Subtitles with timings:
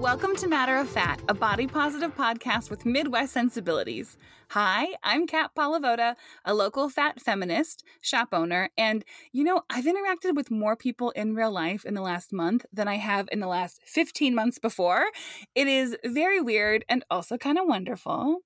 [0.00, 4.16] Welcome to Matter of Fat, a body positive podcast with Midwest sensibilities.
[4.48, 10.34] Hi, I'm Kat Palavoda, a local fat feminist, shop owner, and you know, I've interacted
[10.34, 13.46] with more people in real life in the last month than I have in the
[13.46, 15.04] last 15 months before.
[15.54, 18.40] It is very weird and also kind of wonderful.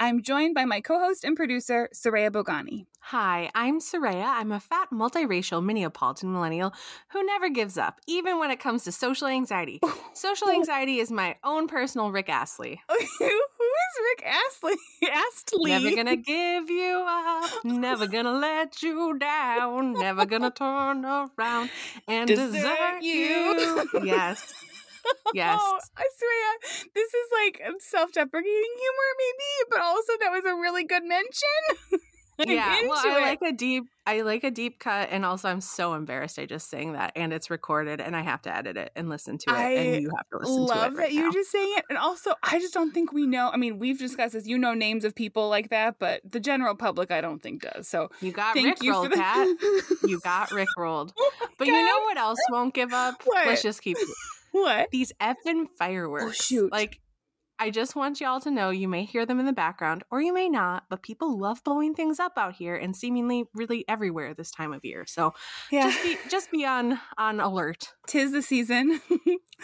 [0.00, 2.86] I'm joined by my co host and producer, Soraya Bogani.
[3.00, 4.24] Hi, I'm Soraya.
[4.24, 6.72] I'm a fat, multiracial Minneapolitan millennial
[7.10, 9.80] who never gives up, even when it comes to social anxiety.
[10.14, 12.80] social anxiety is my own personal Rick Astley.
[12.88, 14.74] Who is Rick Astley?
[15.12, 15.70] Astley.
[15.70, 21.70] Never gonna give you up, never gonna let you down, never gonna turn around
[22.08, 23.12] and desert, Desert you.
[23.12, 23.88] you.
[24.02, 24.52] yes.
[25.06, 25.58] Oh, yes.
[25.62, 30.84] Oh, I swear, this is like self-deprecating humor, maybe, but also that was a really
[30.84, 32.00] good mention.
[32.36, 33.22] Yeah, well, I it.
[33.22, 36.68] like a deep, I like a deep cut, and also I'm so embarrassed I just
[36.68, 39.56] saying that, and it's recorded, and I have to edit it and listen to it,
[39.56, 40.76] I and you have to listen to it.
[40.76, 43.50] Love right that you're just saying it, and also I just don't think we know.
[43.52, 44.48] I mean, we've discussed this.
[44.48, 47.86] You know names of people like that, but the general public, I don't think does.
[47.86, 49.48] So You got thank Rick you for rolled, the- Kat.
[50.08, 51.12] You got Rick rolled.
[51.16, 53.22] Oh my But you know what else won't give up?
[53.24, 53.46] What?
[53.46, 53.96] Let's just keep
[54.62, 54.88] what?
[54.92, 56.24] these effing fireworks.
[56.24, 56.72] Oh, shoot.
[56.72, 57.00] Like,
[57.58, 60.32] I just want y'all to know you may hear them in the background or you
[60.34, 64.50] may not, but people love blowing things up out here and seemingly really everywhere this
[64.50, 65.04] time of year.
[65.06, 65.34] So
[65.70, 67.94] Yeah, just be just be on on alert.
[68.06, 69.00] tis the season.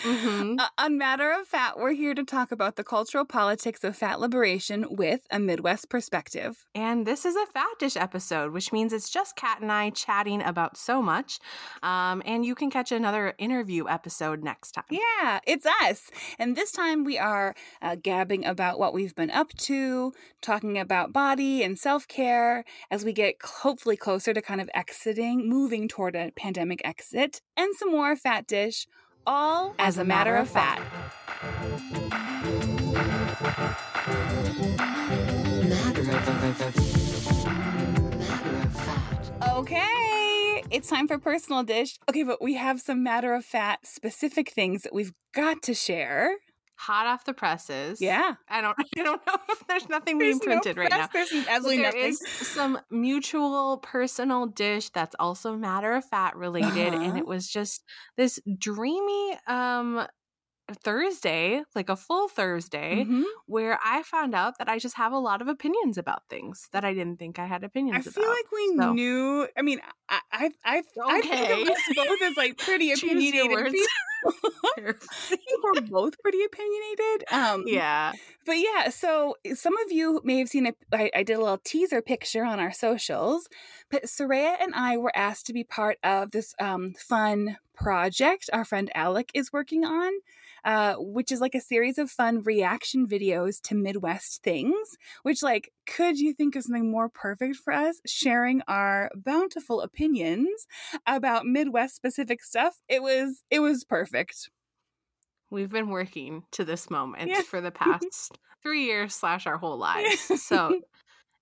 [0.05, 0.59] Mhm.
[0.59, 4.19] Uh, on Matter of Fat, we're here to talk about the cultural politics of fat
[4.21, 6.65] liberation with a Midwest perspective.
[6.75, 10.43] And this is a fat dish episode, which means it's just Kat and I chatting
[10.43, 11.39] about so much.
[11.83, 14.85] Um, and you can catch another interview episode next time.
[14.91, 16.09] Yeah, it's us.
[16.39, 21.13] And this time we are uh, gabbing about what we've been up to, talking about
[21.13, 26.17] body and self care as we get hopefully closer to kind of exiting, moving toward
[26.17, 28.87] a pandemic exit, and some more fat dish,
[29.27, 30.81] all as, a matter, of fat.
[39.57, 41.99] Okay, it's time for personal dish.
[42.09, 46.37] Okay, but we have some matter of fat specific things that we've got to share.
[46.85, 48.01] Hot off the presses.
[48.01, 48.37] Yeah.
[48.49, 51.09] I don't I don't know if there's nothing being There's no printed right now.
[51.13, 52.05] There's absolutely there nothing.
[52.05, 57.17] is some mutual personal dish that's also matter of fat related and Uh-huh.
[57.19, 57.85] it was just
[58.17, 60.07] this dreamy um
[60.77, 63.25] Thursday, like a full Thursday, Mhm.
[63.47, 66.85] where I found out that I just have a lot of opinions about things that
[66.85, 68.19] I didn't think I had opinions about.
[68.19, 68.23] I about.
[68.23, 69.49] feel like we So- knew.
[69.57, 71.47] I mean, I I I, I Okay.
[71.47, 73.87] think of us both as like pretty opinionated people.
[75.63, 77.25] We're both pretty opinionated.
[77.33, 78.13] Um, yeah.
[78.47, 81.61] But yeah, so some of you may have seen a, I, I did a little
[81.65, 83.49] teaser picture on our socials,
[83.91, 88.65] but Soraya and I were asked to be part of this um, fun project our
[88.65, 90.13] friend Alec is working on,
[90.65, 94.97] uh, which is like a series of fun reaction videos to Midwest things.
[95.23, 98.01] Which, like, could you think of something more perfect for us?
[98.07, 100.67] Sharing our bountiful opinions
[101.07, 102.77] about Midwest specific stuff.
[102.89, 104.51] It was it was perfect.
[105.51, 107.43] We've been working to this moment Yeah.
[107.43, 110.31] for the past three years slash our whole lives.
[110.41, 110.81] So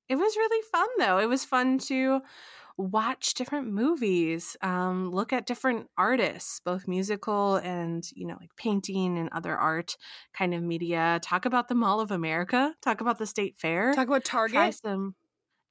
[0.08, 1.18] it was really fun though.
[1.18, 2.22] It was fun to
[2.78, 9.18] watch different movies, um, look at different artists, both musical and, you know, like painting
[9.18, 9.96] and other art
[10.32, 14.06] kind of media, talk about the Mall of America, talk about the state fair, Talk
[14.06, 14.54] about Target.
[14.54, 15.16] try some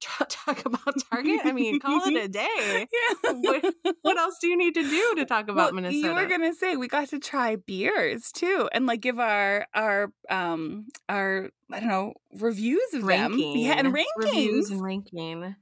[0.00, 1.40] talk about Target.
[1.44, 2.86] I mean, call it a day.
[3.24, 3.32] Yeah.
[3.32, 5.96] What, what else do you need to do to talk about well, Minnesota?
[5.98, 10.12] You were gonna say we got to try beers too, and like give our our
[10.30, 13.34] um our I don't know reviews of them.
[13.38, 14.04] Yeah, and rankings.
[14.18, 15.56] reviews and ranking.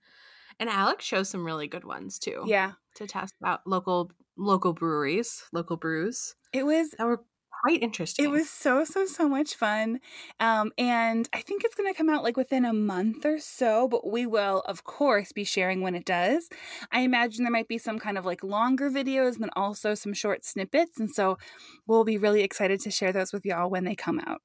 [0.59, 2.45] And Alex shows some really good ones too.
[2.47, 7.23] yeah, to test out local local breweries, local brews it was that were
[7.63, 8.25] quite interesting.
[8.25, 10.01] it was so so so much fun,
[10.41, 13.89] um, and I think it's gonna come out like within a month or so.
[13.89, 16.49] But we will of course be sharing when it does.
[16.91, 20.15] I imagine there might be some kind of like longer videos, and then also some
[20.15, 21.39] short snippets, and so
[21.87, 24.41] we'll be really excited to share those with y'all when they come out.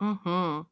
[0.00, 0.62] Mm-hmm.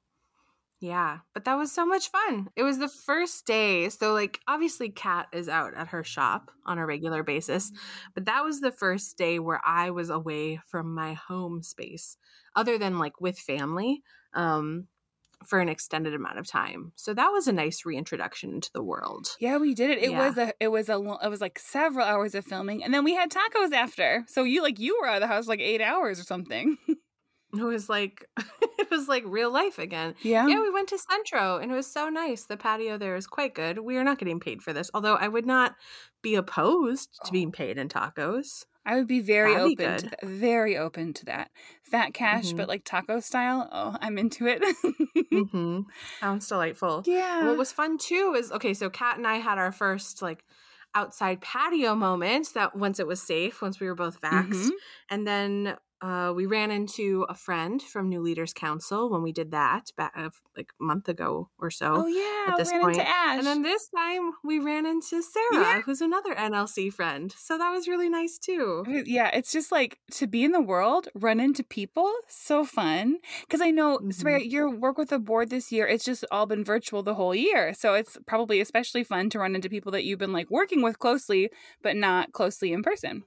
[0.80, 2.48] Yeah, but that was so much fun.
[2.56, 3.90] It was the first day.
[3.90, 7.70] So, like, obviously, Kat is out at her shop on a regular basis,
[8.14, 12.16] but that was the first day where I was away from my home space,
[12.56, 14.88] other than like with family, um,
[15.46, 16.92] for an extended amount of time.
[16.96, 19.28] So that was a nice reintroduction into the world.
[19.38, 19.98] Yeah, we did it.
[20.02, 20.28] It Yeah.
[20.28, 23.14] was a it was a it was like several hours of filming, and then we
[23.14, 24.24] had tacos after.
[24.28, 26.78] So you like you were out of the house like eight hours or something.
[27.52, 28.26] It was like
[28.78, 30.14] it was like real life again.
[30.22, 30.46] Yeah.
[30.46, 32.44] Yeah, we went to Centro and it was so nice.
[32.46, 33.78] The patio there is quite good.
[33.80, 35.74] We are not getting paid for this, although I would not
[36.22, 38.64] be opposed to being paid in tacos.
[38.86, 40.10] I would be very That'd be open to good.
[40.22, 40.26] that.
[40.28, 41.50] Very open to that.
[41.82, 42.56] Fat cash, Mhm.
[42.56, 43.68] but like taco style.
[43.72, 44.62] Oh, I'm into it.
[45.30, 45.80] hmm
[46.20, 47.02] Sounds delightful.
[47.06, 47.46] yeah.
[47.46, 50.44] What was fun too is okay, so Kat and I had our first like
[50.94, 54.68] outside patio moment that once it was safe, once we were both vaxxed.
[54.68, 54.70] Mhm.
[55.10, 59.50] And then uh, we ran into a friend from New Leaders Council when we did
[59.50, 61.92] that back uh, like a month ago or so.
[61.94, 62.98] Oh yeah, at this point.
[62.98, 65.80] And then this time we ran into Sarah, Yeah.
[65.82, 67.32] who's another NLC friend.
[67.36, 68.84] So that was really nice too.
[69.06, 73.18] yeah, it's just like to be in the world, run into people, so fun.
[73.42, 74.12] Because I know, Mhm.
[74.12, 77.34] Soraya, your work with the board this year, it's just all been virtual the whole
[77.34, 77.74] year.
[77.74, 80.98] So it's probably especially fun to run into people that you've been like working with
[80.98, 81.50] closely,
[81.82, 83.24] but not closely in person.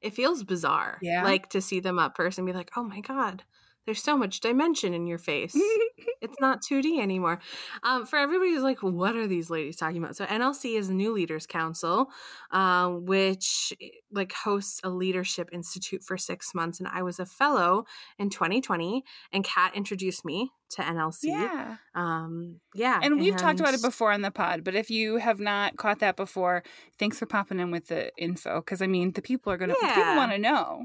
[0.00, 0.98] It feels bizarre.
[1.02, 1.24] Yeah.
[1.24, 3.44] Like to see them up first and be like, oh my God,
[3.90, 5.52] there's so much dimension in your face.
[6.20, 7.40] it's not 2D anymore.
[7.82, 10.14] Um, for everybody who's like, what are these ladies talking about?
[10.14, 12.06] So NLC is the New Leaders Council,
[12.52, 13.72] um, which
[14.12, 17.84] like hosts a leadership institute for six months, and I was a fellow
[18.16, 19.02] in 2020.
[19.32, 21.24] And Kat introduced me to NLC.
[21.24, 21.76] yeah.
[21.96, 25.40] Um, yeah, And we've talked about it before on the pod, but if you have
[25.40, 26.62] not caught that before,
[26.96, 28.60] thanks for popping in with the info.
[28.60, 30.84] Because I mean, the people are gonna people want to know.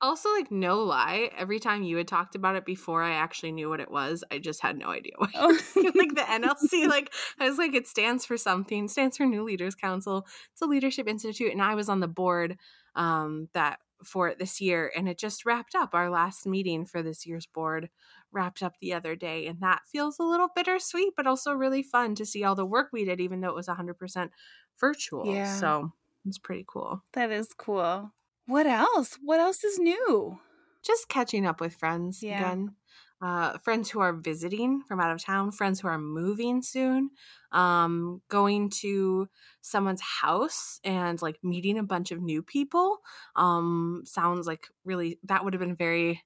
[0.00, 3.68] Also, like no lie, every time you had talked about it before I actually knew
[3.68, 5.30] what it was, I just had no idea what.
[5.34, 5.48] Oh.
[5.76, 8.84] like the NLC, like I was like, it stands for something.
[8.84, 10.26] It stands for New Leaders Council.
[10.52, 12.58] It's a leadership institute, and I was on the board
[12.94, 15.94] um, that for it this year, and it just wrapped up.
[15.94, 17.88] Our last meeting for this year's board
[18.30, 22.14] wrapped up the other day, and that feels a little bittersweet, but also really fun
[22.16, 24.30] to see all the work we did, even though it was hundred percent
[24.78, 25.26] virtual.
[25.26, 25.56] Yeah.
[25.56, 25.92] So
[26.24, 27.02] it's pretty cool.
[27.14, 28.12] That is cool.
[28.48, 29.14] What else?
[29.22, 30.40] What else is new?
[30.82, 32.28] just catching up with friends Yeah.
[32.28, 32.76] again.
[33.20, 37.10] Uh, friends who are visiting from out of town, friends who are moving soon,
[37.50, 39.28] um, going to
[39.60, 42.98] someone's house and like meeting a bunch of new people.
[43.34, 46.22] Um, sounds like really that would have been very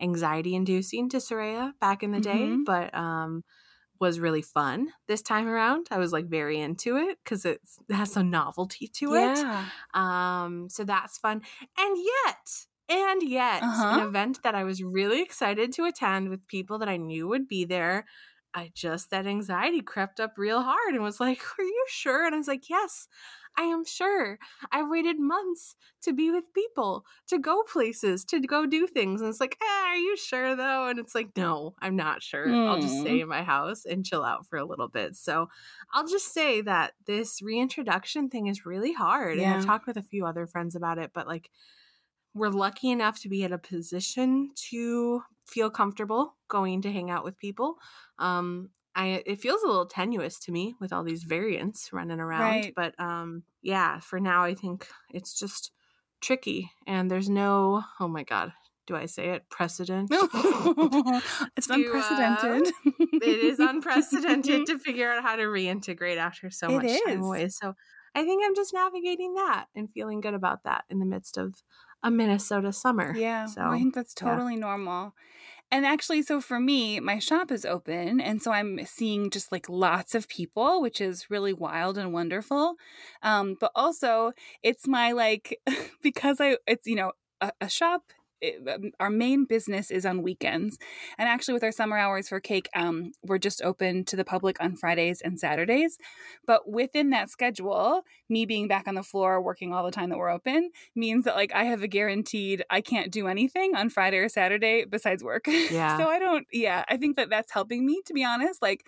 [0.00, 2.66] anxiety inducing to Soraya back in the day, Mhm.
[2.66, 3.44] but um,
[4.02, 5.86] was really fun this time around.
[5.90, 7.60] I was like very into it because it
[7.90, 9.38] has a novelty to it.
[9.38, 9.70] Yeah.
[9.94, 11.42] Um, so that's fun.
[11.78, 14.00] And yet, and yet, Uh-huh.
[14.00, 17.48] an event that I was really excited to attend with people that I knew would
[17.48, 18.04] be there.
[18.54, 22.26] I just that anxiety crept up real hard and was like, Are you sure?
[22.26, 23.08] And I was like, Yes,
[23.56, 24.38] I am sure.
[24.70, 29.20] I've waited months to be with people, to go places, to go do things.
[29.20, 30.88] And it's like, eh, Are you sure though?
[30.88, 32.60] And it's like, No, I'm not sure.
[32.64, 32.98] I'll just Hmm.
[32.98, 35.16] stay in my house and chill out for a little bit.
[35.16, 35.48] So
[35.92, 39.38] I'll just say that this reintroduction thing is really hard.
[39.38, 39.52] And Yeah.
[39.52, 41.50] I've talked with a few other friends about it, but like
[42.34, 47.24] we're lucky enough to be in a position to feel comfortable going to hang out
[47.24, 47.76] with people.
[48.18, 52.40] Um I it feels a little tenuous to me with all these variants running around,
[52.40, 52.74] Right.
[52.76, 55.72] but um yeah, for now I think it's just
[56.20, 58.52] tricky and there's no oh my god,
[58.86, 60.10] do I say it precedent?
[60.12, 62.72] it's To, uh, unprecedented.
[63.22, 67.48] it is unprecedented to figure out how to reintegrate after so It much time away.
[67.48, 67.74] So
[68.14, 71.54] I think I'm just navigating that and feeling good about that in the midst of
[72.02, 73.14] a Minnesota summer.
[73.14, 74.30] Yeah, So I think that's yeah.
[74.30, 75.14] totally normal.
[75.72, 78.20] And actually, so for me, my shop is open.
[78.20, 82.74] And so I'm seeing just like lots of people, which is really wild and wonderful.
[83.22, 84.32] Um, but also,
[84.62, 85.58] it's my like,
[86.02, 88.02] because I, it's, you know, a, a shop.
[88.42, 90.78] It- um, our main business is on weekends,
[91.18, 94.60] and actually, with our summer hours for cake, um, we're just open to the public
[94.60, 95.96] on Fridays and Saturdays.
[96.46, 100.18] But within that schedule, me being back on the floor working all the time that
[100.18, 104.18] we're open, means that like I have a guaranteed I can't do anything on Friday
[104.18, 105.46] or Saturday besides work.
[105.70, 105.96] Yeah.
[105.96, 108.60] so I don't yeah, I think that that's helping me to be honest.
[108.60, 108.84] Like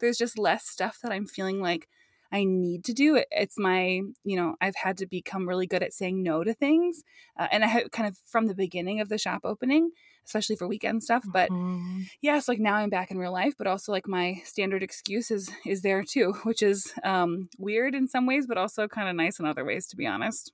[0.00, 1.88] there's just less stuff that I'm feeling like
[2.32, 3.16] I need to do.
[3.16, 6.54] It, it's my, you know, I've had to become really good at saying no to
[6.54, 7.02] things.
[7.38, 9.90] Uh, and I have kind of from the beginning of the shop opening,
[10.26, 12.08] especially for weekend stuff, but Mhm.
[12.20, 15.50] yes like now i'm back in real life but also like my standard excuse is
[15.66, 19.38] is there too which is um weird in some ways but also kind of nice
[19.38, 20.52] in other ways to be honest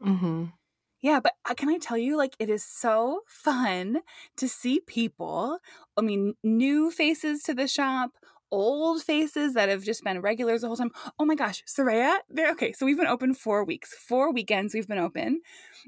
[0.00, 0.52] Mhm.
[1.00, 4.00] yeah but uh, can i tell you like it is so fun
[4.36, 5.58] to see people
[5.96, 8.12] i mean new faces to the shop
[8.54, 10.92] old faces that have just been regulars the whole time.
[11.18, 12.50] Oh my gosh, Soraya, there.
[12.52, 14.74] Okay, so we've been open four weeks, four weekends.
[14.74, 15.40] We've been open.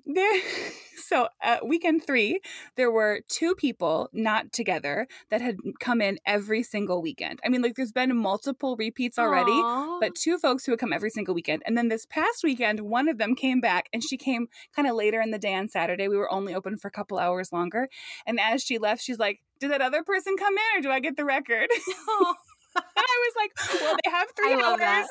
[0.05, 0.41] There,
[0.97, 2.41] so uh, weekend three,
[2.77, 7.41] there were two people not together that had come in every single weekend.
[7.45, 10.01] I mean, like there's been multiple repeats already, Aw.
[10.01, 11.63] but two folks who would come every single weekend.
[11.65, 14.95] And then this past weekend, one of them came back and she came kind of
[14.95, 16.09] later in the day on Saturday.
[16.09, 17.89] We were only open for a couple hours longer.
[18.27, 21.01] And as she left, she's like, Did that other person come in or do I
[21.01, 21.69] get the record?
[22.77, 25.09] I was like, Well, they have three hours,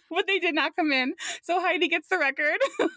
[0.10, 1.14] but they did not come in.
[1.42, 2.58] So Heidi gets the record.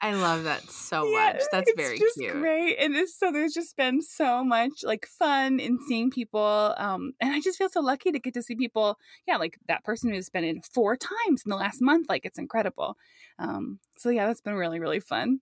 [0.00, 1.42] I love that so Yeah, much.
[1.50, 2.32] That's it's very just cute.
[2.32, 7.12] great and it's, so there's just been so much like fun in seeing people um
[7.20, 8.96] and i just feel so lucky to get to see people
[9.26, 12.38] yeah like that person who's been in four times in the last month like it's
[12.38, 12.96] incredible
[13.40, 15.40] um so yeah that's been really really fun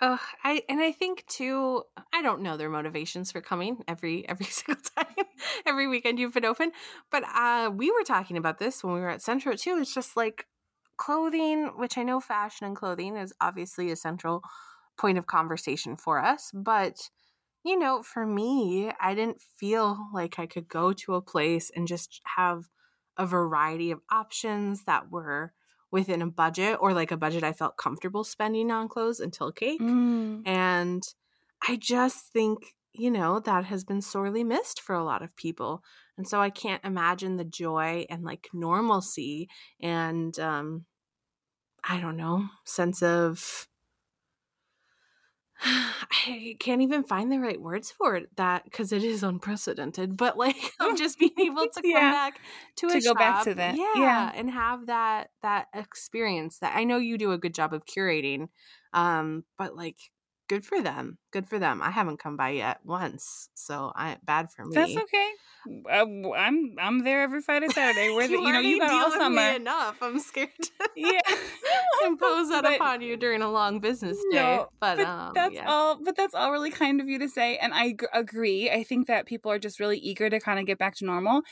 [0.00, 1.82] Oh, I and I think too.
[2.12, 5.24] I don't know their motivations for coming every every single time,
[5.66, 6.70] every weekend you've been open.
[7.10, 9.78] But uh, we were talking about this when we were at Centro too.
[9.80, 10.46] It's just like
[10.98, 14.42] clothing, which I know fashion and clothing is obviously a central
[14.96, 16.50] point of conversation for us.
[16.54, 17.10] But
[17.64, 21.88] you know, for me, I didn't feel like I could go to a place and
[21.88, 22.64] just have
[23.16, 25.52] a variety of options that were
[25.90, 29.80] within a budget or like a budget I felt comfortable spending on clothes until cake.
[29.80, 30.46] Mm.
[30.46, 31.02] And
[31.66, 35.82] I just think, you know, that has been sorely missed for a lot of people.
[36.16, 39.48] And so I can't imagine the joy and like normalcy
[39.80, 40.86] and um
[41.84, 43.67] I don't know, sense of
[45.60, 50.36] I can't even find the right words for it that because it is unprecedented, but
[50.38, 52.10] like I'm just being able to come Yeah.
[52.10, 52.40] back
[52.76, 53.80] to To go back to that.
[53.92, 54.32] yeah, Yeah.
[54.34, 58.48] and have that that experience that I know you do a good job of curating,
[58.92, 59.96] um, but like
[60.48, 61.80] good for them, good for them.
[61.82, 64.74] I haven't come by yet once, so I bad for me.
[64.74, 65.28] that's okay
[65.90, 69.10] uh, i'm i'm there every friday saturday where the, you know you got deal all
[69.10, 69.98] summer enough.
[70.00, 71.20] I'm scared to yeah
[72.06, 74.38] impose that But- upon you during a long business day.
[74.38, 75.66] No, but, but um, that's yeah.
[75.68, 78.82] all but that's all really kind of you to say and i g- agree i
[78.84, 81.42] think that people are just really eager to kind of get back to normal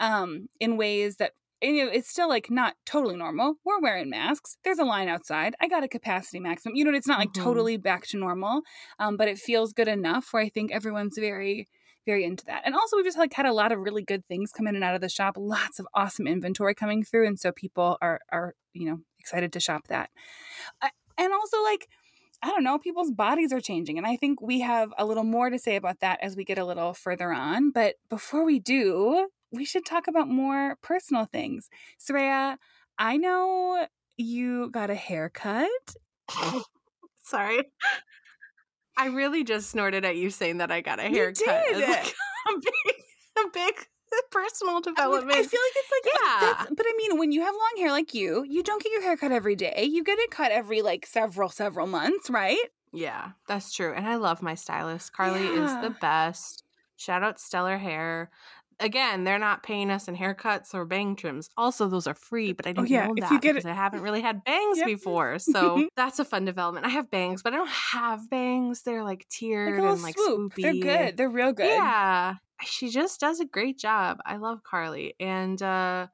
[0.00, 3.54] um in ways that you it's still like not totally normal.
[3.64, 4.56] We're wearing masks.
[4.64, 5.54] There's a line outside.
[5.60, 6.76] I got a capacity maximum.
[6.76, 7.42] You know, it's not like Mhm.
[7.42, 8.62] totally back to normal,
[8.98, 11.66] um, but it feels good enough where I think everyone's very,
[12.04, 12.62] very into that.
[12.64, 14.84] And also, we've just like had a lot of really good things come in and
[14.84, 15.34] out of the shop.
[15.36, 19.60] Lots of awesome inventory coming through, and so people are are you know excited to
[19.60, 20.10] shop that.
[21.18, 21.88] And also, like
[22.42, 23.96] I don't know, people's bodies are changing.
[23.96, 26.58] And I think we have a little more to say about that as we get
[26.58, 27.70] a little further on.
[27.70, 31.68] But before we do, we should talk about more personal things.
[31.98, 32.56] Soraya,
[32.98, 33.86] I know
[34.16, 35.68] you got a haircut.
[37.22, 37.62] Sorry.
[38.96, 41.64] I really just snorted at you saying that I got a You haircut.
[41.68, 41.88] did.
[41.88, 42.14] Like
[42.48, 42.94] a big,
[43.38, 43.74] a big
[44.30, 45.32] personal I, mean, development.
[45.38, 46.40] I feel like it's like, Yeah.
[46.40, 49.02] that's, but I mean, when you have long hair like you, you don't get your
[49.02, 49.84] hair cut every day.
[49.90, 52.58] You get it cut every like several, several months, right?
[52.92, 53.92] yeah, that's true.
[53.92, 55.12] And I love my stylist.
[55.12, 56.62] Carly is the best.
[56.96, 58.30] Shout out Stellar Hair.
[58.78, 61.48] Again, they're not paying us in haircuts or bang trims.
[61.56, 63.72] Also, those are free, but I didn't Oh, yeah, know if that because it- I
[63.72, 64.86] haven't really had bangs Yep.
[64.86, 65.38] before.
[65.40, 66.84] So that's a fun development.
[66.84, 68.82] I have bangs, but I don't have bangs.
[68.82, 70.52] They're like Like tiered little and like swoop.
[70.54, 70.62] swoopy.
[70.62, 71.16] They're good.
[71.16, 71.66] They're real good.
[71.68, 72.34] Yeah.
[72.64, 74.18] She just does a great job.
[74.26, 75.14] I love Carly.
[75.20, 76.08] And uh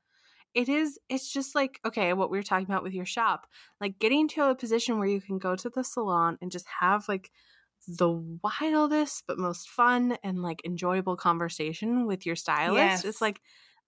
[0.55, 3.47] it is it's just like okay, what we were talking about with your shop.
[3.81, 7.09] Like getting to a position where you can go to the salon and just have
[7.09, 7.31] like
[7.87, 12.77] the wildest but most fun and like enjoyable conversation with your stylist.
[12.77, 13.05] Yes.
[13.05, 13.41] It's like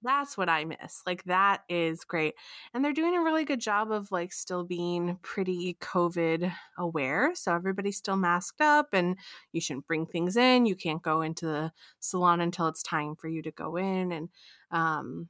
[0.04, 1.00] that's what I miss.
[1.06, 2.34] Like that is great.
[2.72, 7.34] And they're doing a really good job of like still being pretty COVID aware.
[7.34, 9.16] So everybody's still masked up and
[9.52, 10.66] you shouldn't bring things in.
[10.66, 14.12] You can't go into the salon until it's time for you to go in.
[14.12, 14.28] And
[14.70, 15.28] um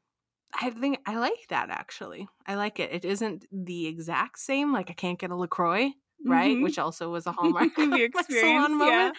[0.60, 2.28] I think I like that actually.
[2.46, 2.92] I like it.
[2.92, 4.72] It isn't the exact same.
[4.72, 5.90] Like I can't get a LaCroix,
[6.24, 6.56] right?
[6.56, 6.62] Mhm.
[6.62, 8.76] Which also was a hallmark The experience, yeah.
[8.76, 9.16] moment.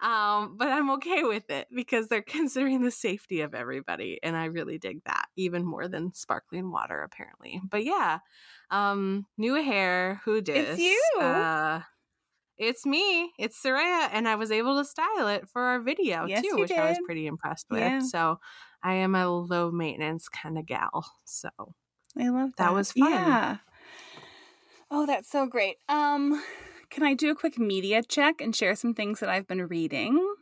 [0.00, 4.20] Um, but I'm okay with it because they're considering the safety of everybody.
[4.22, 7.60] And I really dig that even more than sparkling water, apparently.
[7.68, 8.20] But yeah.
[8.70, 11.20] Um, new hair, who did It's you.
[11.20, 11.82] Uh
[12.58, 13.32] it's me.
[13.38, 16.72] It's Soraya, and I was able to style it for our video Yes, too, which
[16.72, 17.78] I was pretty impressed with.
[17.80, 18.00] Yeah.
[18.00, 18.40] So
[18.82, 21.06] I am a low maintenance kind of gal.
[21.24, 21.48] So
[22.18, 22.64] I love that.
[22.64, 23.12] That was fun.
[23.12, 23.58] Yeah.
[24.90, 25.76] Oh, that's so great.
[25.88, 26.42] Um,
[26.90, 30.34] can I do a quick media check and share some things that I've been reading?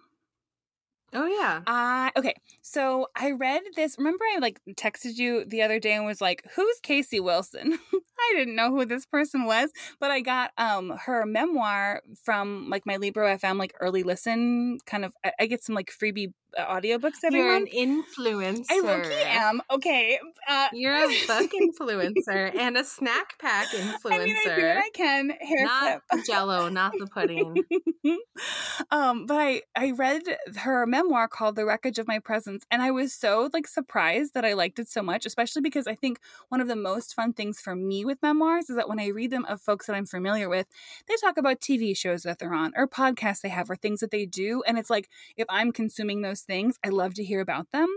[1.13, 1.63] Oh yeah.
[1.67, 3.97] Uh, okay, so I read this.
[3.99, 7.79] Remember, I like texted you the other day and was like, "Who's Casey Wilson?"
[8.19, 9.71] I didn't know who this person was,
[10.01, 15.05] but I got um her memoir from like my Libro FM like early listen kind
[15.05, 15.15] of.
[15.25, 17.69] I, I get some like freebie uh, audiobooks every You're month.
[17.75, 18.65] an influencer.
[18.71, 19.61] I low-key am.
[19.71, 20.19] Okay.
[20.49, 24.13] Uh, You're a book influencer and a snack pack influencer.
[24.13, 25.31] I mean, I do what I can.
[25.31, 26.25] Hair not flip.
[26.27, 27.63] jello, not the pudding.
[28.91, 30.23] um, but I I read
[30.57, 34.45] her memoir called The Wreckage of My Presence, and I was so like surprised that
[34.45, 37.61] I liked it so much, especially because I think one of the most fun things
[37.61, 40.49] for me with memoirs is that when I read them of folks that I'm familiar
[40.49, 40.67] with,
[41.09, 44.11] they talk about TV shows that they're on or podcasts they have or things that
[44.11, 47.71] they do, and it's like if I'm consuming those things, I love to hear about
[47.73, 47.89] them.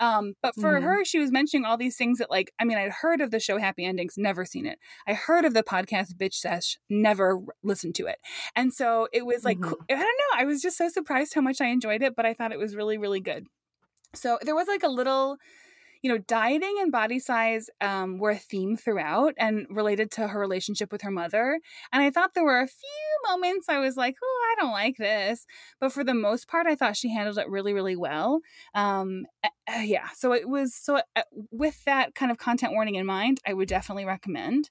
[0.00, 0.82] Um, but for Mhm.
[0.82, 3.40] her, she was mentioning all these things that, like, I mean, I'd heard of the
[3.40, 4.78] show Happy Endings, never seen it.
[5.06, 8.18] I heard of the podcast Bitch Sesh, never listened to it.
[8.54, 9.74] And so it was like, Mhm.
[9.90, 12.34] I don't know, I was just so surprised how much I enjoyed it, but I
[12.34, 13.46] thought it was really, really good.
[14.14, 15.36] So there was like a little,
[16.02, 20.38] you know, dieting and body size um, were a theme throughout and related to her
[20.38, 21.58] relationship with her mother.
[21.92, 24.96] And I thought there were a few moments I was like, oh, I don't like
[24.96, 25.46] this.
[25.80, 28.40] But for the most part, I thought she handled it really, really well.
[28.74, 30.08] Um, uh, yeah.
[30.14, 33.68] So it was, so uh, with that kind of content warning in mind, I would
[33.68, 34.70] definitely recommend.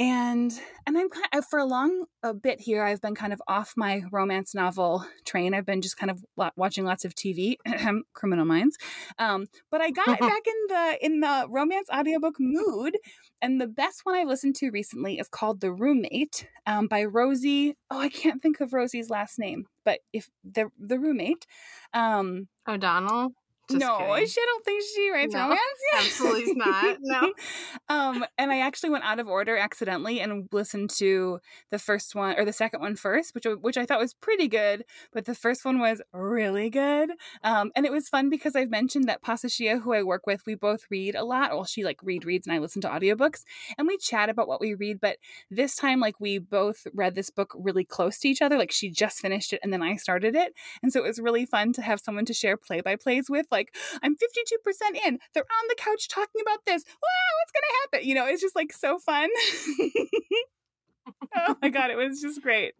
[0.00, 2.82] And and I'm kind of, for a long a bit here.
[2.82, 5.52] I've been kind of off my romance novel train.
[5.52, 6.24] I've been just kind of
[6.56, 7.56] watching lots of TV,
[8.14, 8.78] Criminal Minds.
[9.18, 12.96] Um, but I got back in the in the romance audiobook mood,
[13.42, 17.76] and the best one I've listened to recently is called The Roommate um, by Rosie.
[17.90, 21.46] Oh, I can't think of Rosie's last name, but if the the roommate.
[21.92, 23.32] Um, O'Donnell.
[23.70, 24.26] Just no, kidding.
[24.26, 25.60] she, I don't think she writes No, romance.
[25.96, 26.96] absolutely not.
[27.00, 27.32] No.
[27.88, 31.38] um, and I actually went out of order accidentally and listened to
[31.70, 34.84] the first one or the second one first, which which I thought was pretty good,
[35.12, 37.10] but the first one was really good.
[37.44, 40.54] Um, and it was fun because I've mentioned that Pasashia, who I work with, we
[40.54, 41.52] both read a lot.
[41.52, 43.44] Well, she like read reads and I listen to audiobooks,
[43.78, 45.00] and we chat about what we read.
[45.00, 45.18] But
[45.50, 48.58] this time, like we both read this book really close to each other.
[48.58, 51.46] Like she just finished it and then I started it, and so it was really
[51.46, 53.46] fun to have someone to share play by plays with.
[53.50, 53.59] Like
[54.02, 54.16] I'm 52%
[55.06, 55.18] in.
[55.34, 56.84] They're on the couch talking about this.
[56.86, 58.08] Wow, what's going to happen?
[58.08, 59.28] You know, it's just like so fun.
[61.36, 62.74] oh my God, it was just great.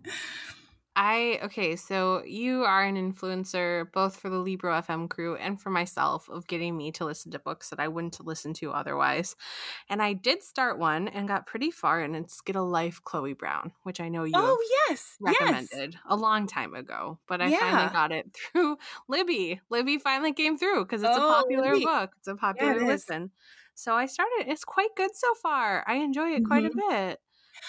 [1.03, 5.71] I okay, so you are an influencer both for the Libro FM crew and for
[5.71, 9.35] myself of getting me to listen to books that I wouldn't listen to otherwise.
[9.89, 13.33] And I did start one and got pretty far and it's Get a Life Chloe
[13.33, 15.19] Brown, which I know you Oh, yes.
[15.27, 15.85] have Yes.
[15.91, 17.53] recommended a long time ago, but I Yeah.
[17.53, 18.79] finally got it through
[19.09, 19.61] Libby.
[19.71, 21.81] Libby finally came through because it's a Oh, popular Libby.
[21.81, 22.13] book.
[22.19, 23.05] It's a popular it is.
[23.07, 23.33] listen.
[23.75, 24.47] So I started.
[24.49, 25.85] It's quite good so far.
[25.89, 27.21] I enjoy it quite a bit.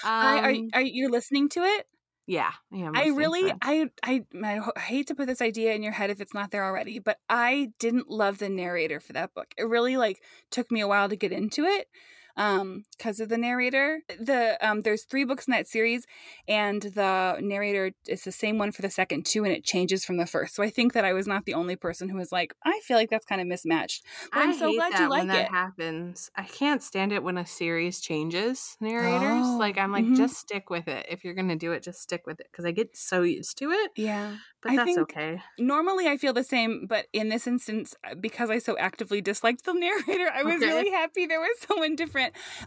[0.04, 1.88] Um, are, are you listening to it?
[2.32, 2.52] Yeah,
[2.96, 3.52] I, I really.
[3.62, 6.64] I, I I hate to put this idea in your head if it's not there
[6.64, 9.54] already, but I didn't love the narrator for that book.
[9.58, 11.90] It really like took me a while to get into it,
[12.38, 14.02] um, because of the narrator.
[14.20, 16.06] The um, there's three books in that series,
[16.48, 20.18] and the narrator is the same one for the second two, and it changes from
[20.18, 20.56] the first.
[20.56, 22.98] So I think that I was not the only person who was like, I feel
[22.98, 24.06] like that's kind of mismatched.
[24.34, 25.52] But I I'm so glad you when like that it.
[25.52, 26.30] happens.
[26.36, 29.56] I can't stand it when a series changes narrators.
[29.56, 30.14] Oh, like I'm like, mhm.
[30.14, 31.06] just stick with it.
[31.10, 33.72] If you're gonna do it, just stick with it because I get so used to
[33.72, 33.92] it.
[33.96, 34.38] Yeah.
[34.62, 35.42] But I that's okay.
[35.60, 39.66] Normally, I feel the same, but in this instance, uh, because I so actively disliked
[39.66, 40.66] the narrator, I was Okay.
[40.66, 42.21] really happy there was someone different.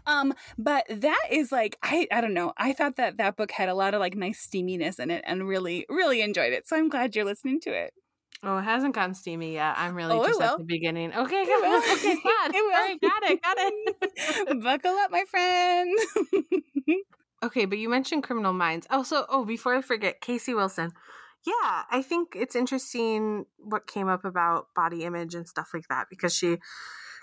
[0.05, 2.53] Um, but that is like I I don't know.
[2.57, 5.47] I thought that that book had a lot of like nice steaminess in it, and
[5.47, 6.67] really really enjoyed it.
[6.67, 7.93] So I'm glad you're listening to it.
[8.43, 9.75] Oh, it hasn't gotten steamy yet.
[9.77, 11.13] I'm really Oh, just at the beginning.
[11.13, 11.77] Okay, It will.
[11.95, 12.51] okay, glad.
[12.53, 12.73] It will.
[12.73, 14.61] All right, got it, got it.
[14.63, 15.97] Buckle up, my friend.
[17.43, 18.87] Okay, but you mentioned Criminal Minds.
[18.89, 20.91] Also, oh, before I forget, Casey Wilson.
[21.45, 26.07] Yeah, I think it's interesting what came up about body image and stuff like that
[26.09, 26.57] because she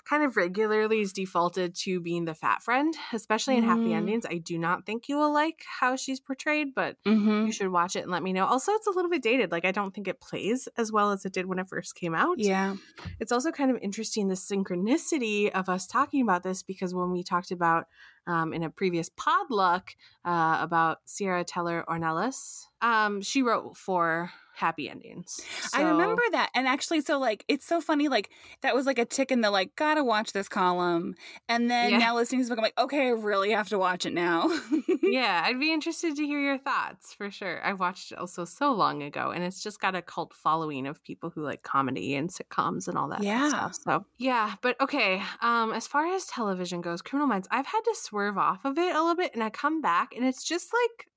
[0.07, 3.95] kind of regularly is defaulted to being the fat friend, especially in Happy Mm.
[3.95, 4.25] Endings.
[4.25, 7.45] I do not think you will like how she's portrayed, but mm-hmm.
[7.45, 8.45] you should watch it and let me know.
[8.45, 9.51] Also, it's a little bit dated.
[9.51, 12.13] Like, I don't think it plays as well as it did when it first came
[12.13, 12.39] out.
[12.39, 12.75] Yeah.
[13.19, 17.23] It's also kind of interesting the synchronicity of us talking about this because when we
[17.23, 17.87] talked about
[18.27, 19.89] um, in a previous podluck
[20.25, 25.49] uh, about Sierra Teller Ornelas, um, she wrote for Happy Endings.
[25.73, 26.49] I remember that.
[26.53, 28.07] And actually, so like, it's so funny.
[28.07, 28.29] Like,
[28.61, 31.15] that was like a tick in the like, gotta watch this column.
[31.49, 31.97] And then Yeah.
[31.97, 34.47] now listening to this book, I'm like, okay, I really have to watch it now.
[35.05, 37.63] yeah, I'd be interested to hear your thoughts for sure.
[37.63, 41.03] I watched it also so long ago, and it's just got a cult following of
[41.03, 43.39] people who like comedy and sitcoms and all that Yeah.
[43.39, 43.73] stuff.
[43.87, 45.21] So yeah, but okay.
[45.41, 48.95] Um, as far as television goes, Criminal Minds, I've had to swerve off of it
[48.95, 51.07] a little bit, and I come back, and it's just like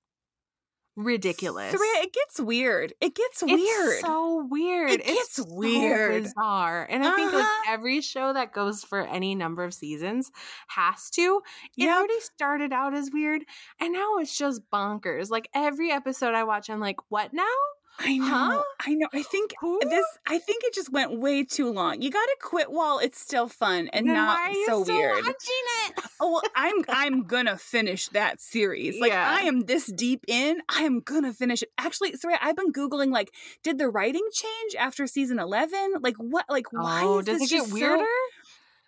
[0.96, 1.74] ridiculous.
[1.78, 2.94] It gets weird.
[3.00, 4.00] It gets It's weird.
[4.00, 4.90] so weird.
[4.90, 6.22] It it's gets so weird.
[6.24, 6.86] bizarre.
[6.90, 7.72] And I think like Uh-huh.
[7.72, 10.30] every show that goes for any number of seasons
[10.68, 11.42] has to.
[11.76, 11.96] It Yep.
[11.96, 13.44] already started out as weird,
[13.78, 15.30] and now it's just bonkers.
[15.30, 17.44] Like every episode I watch, I'm like, what now?
[17.98, 18.26] I know.
[18.26, 18.62] Huh?
[18.86, 19.08] I know.
[19.12, 19.80] I think Who?
[19.82, 22.02] this I think it just went way too long.
[22.02, 24.80] You got to quit while it's still fun and Then not why are you so
[24.84, 25.24] weird.
[26.20, 29.00] Oh, well, I'm I'm gonna finish that series.
[29.00, 29.36] Like Yeah.
[29.38, 31.70] I am this deep in, I am gonna finish it.
[31.78, 33.32] Actually, sorry, I've been googling like,
[33.62, 35.94] did the writing change after season eleven?
[36.00, 36.46] Like what?
[36.48, 38.04] Like why oh, does it get just so- weirder?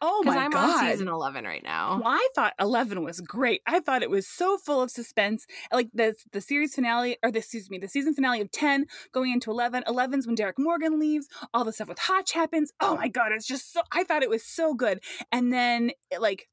[0.00, 0.84] Oh my I'm god!
[0.84, 2.00] on season 11 right now.
[2.02, 3.62] Well, I thought eleven was great.
[3.66, 5.46] I thought it was so full of suspense.
[5.72, 9.32] Like the the series finale, or the, excuse me, the season finale of ten going
[9.32, 9.84] into 11.
[9.87, 11.28] 11's when Derek Morgan leaves.
[11.52, 12.72] All the stuff with Hotch happens.
[12.80, 13.80] Oh my god, it's just so.
[13.92, 15.00] I thought it was so good.
[15.32, 16.48] And then it, like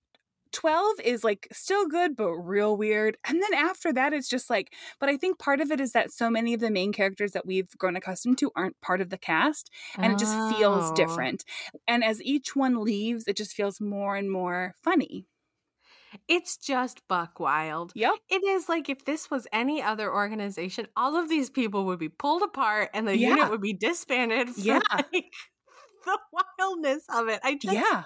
[0.55, 4.73] 12 is like still good but real weird and then after that it's just like
[4.99, 7.45] but i think part of it is that so many of the main characters that
[7.45, 10.95] we've grown accustomed to aren't part of the cast and it just feels Oh.
[10.95, 11.43] different
[11.87, 15.27] and as each one leaves it just feels more and more funny
[16.29, 17.91] It's just buck wild.
[17.95, 21.99] yep It is like if this was any other organization, all of these people would
[21.99, 23.29] be pulled apart and the Yeah.
[23.29, 24.79] unit would be disbanded Yeah.
[24.93, 25.25] like,
[26.05, 27.39] the wildness of it.
[27.43, 28.03] I just yeah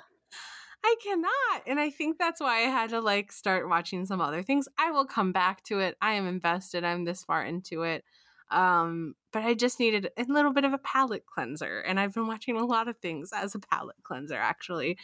[0.83, 1.63] I cannot.
[1.67, 4.67] And I think that's why I had to like start watching some other things.
[4.77, 5.97] I will come back to it.
[6.01, 6.83] I am invested.
[6.83, 8.05] I'm this far into it.
[8.49, 11.79] Um, but I just needed a little bit of a palate cleanser.
[11.81, 14.97] And I've been watching a lot of things as a palate cleanser, actually.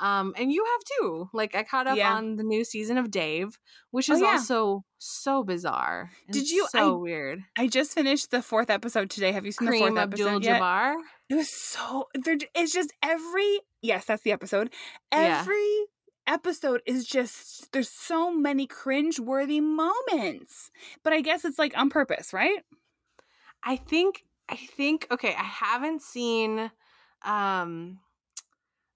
[0.00, 1.30] Um, and you have too.
[1.32, 2.14] Like I caught up Yeah.
[2.14, 3.58] on the new season of Dave,
[3.90, 4.26] which Oh, is yeah.
[4.28, 6.10] also so bizarre.
[6.30, 7.44] Did you- so I- weird.
[7.56, 10.96] i just finished the fourth episode today have you seen the fourth episode yet Jabbar.
[11.28, 14.72] it was so there it's just every yes that's the episode
[15.12, 15.40] Yeah.
[15.40, 15.84] every
[16.26, 20.70] episode is just there's so many cringe-worthy moments
[21.04, 22.60] but i guess it's like on purpose right
[23.66, 26.70] I think I think okay, I haven't seen
[27.24, 27.98] um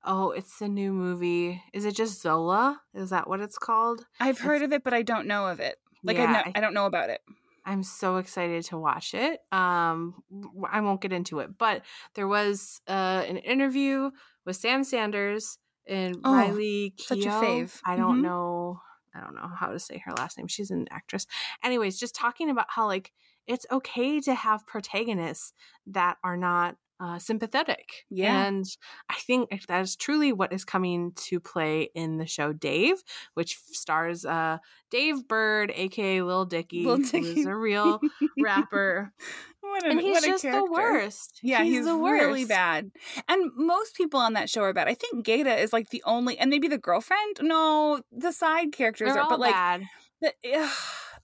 [0.05, 1.63] oh, it's the new movie.
[1.75, 2.81] Is it just Zola?
[2.95, 4.07] Is that what it's called?
[4.19, 5.77] I've heard It's- of it, but I don't know of it.
[6.03, 7.21] Like I know, I- don't know about it.
[7.67, 9.41] I'm so excited to watch it.
[9.53, 10.23] Um
[10.71, 11.83] I won't get into it, but
[12.15, 14.11] there was uh an interview
[14.47, 17.81] with Sam Sanders and Oh, Riley such a fave.
[17.85, 18.23] I don't Mhm.
[18.23, 18.81] know
[19.15, 20.47] I don't know how to say her last name.
[20.47, 21.27] She's an actress.
[21.65, 23.13] Anyways, just talking about how like
[23.51, 25.53] it's okay to have protagonists
[25.89, 28.05] that are not uh, sympathetic.
[28.11, 28.47] Yeah.
[28.47, 28.65] And
[29.09, 33.03] I think that is truly what is coming to play in the show Dave,
[33.35, 34.59] which stars uh,
[34.91, 37.41] Dave Burd, aka Lil Dicky, Lil Dicky.
[37.41, 38.01] is a real
[38.41, 39.13] rapper.
[39.63, 41.39] What and he's a just the worst.
[41.43, 42.25] Yeah, he's, the worst.
[42.25, 42.91] really bad.
[43.29, 44.89] And most people on that show are bad.
[44.89, 47.37] I think Gata is like the only, and maybe the girlfriend.
[47.43, 49.83] No, the side characters They're are, but like, bad.
[50.23, 50.71] the, ugh,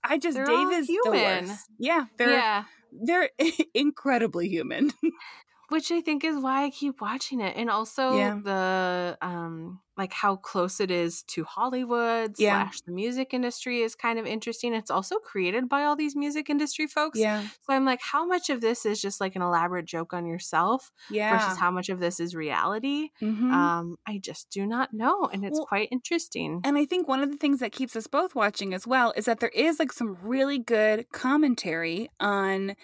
[0.08, 1.12] I just They're Dave is human.
[1.12, 1.18] the
[1.50, 1.70] worst.
[1.78, 2.64] Yeah, they're yeah.
[2.92, 3.30] they're
[3.74, 4.92] incredibly human.
[5.68, 8.38] which I think is why I keep watching it, and also Yeah.
[8.42, 12.68] the um like how close it is to Hollywood Yeah.
[12.68, 14.74] slash the music industry is kind of interesting.
[14.74, 17.18] It's also created by all these music industry folks.
[17.18, 20.26] yeah, So I'm like, how much of this is just like an elaborate joke on
[20.26, 21.30] yourself yeah.
[21.30, 23.08] versus how much of this is reality?
[23.22, 23.50] Mhm.
[23.54, 26.60] Um, I just do not know, and it's Well, quite interesting.
[26.62, 29.24] And I think one of the things that keeps us both watching as well is
[29.24, 32.76] that there is like some really good commentary on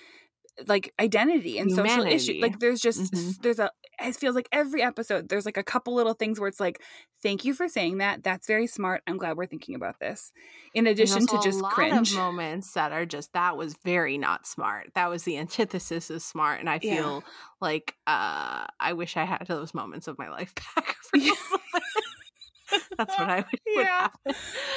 [0.67, 2.43] like identity and social issues.
[2.43, 3.41] Like there's just Mhm.
[3.43, 3.71] there's a
[4.03, 6.83] it feels like every episode there's like a couple little things where it's like
[7.23, 8.23] thank you for saying that.
[8.25, 9.03] That's very smart.
[9.07, 10.33] I'm glad we're thinking about this.
[10.75, 12.15] In addition to just cringe.
[12.15, 14.91] moments that are just that was very not smart.
[14.95, 16.97] That was the antithesis of smart, and I Yeah.
[16.97, 17.25] feel
[17.61, 20.97] like uh, I wish I had those moments of my life back.
[21.11, 21.33] For Yeah.
[22.97, 24.09] That's what I would, Yeah.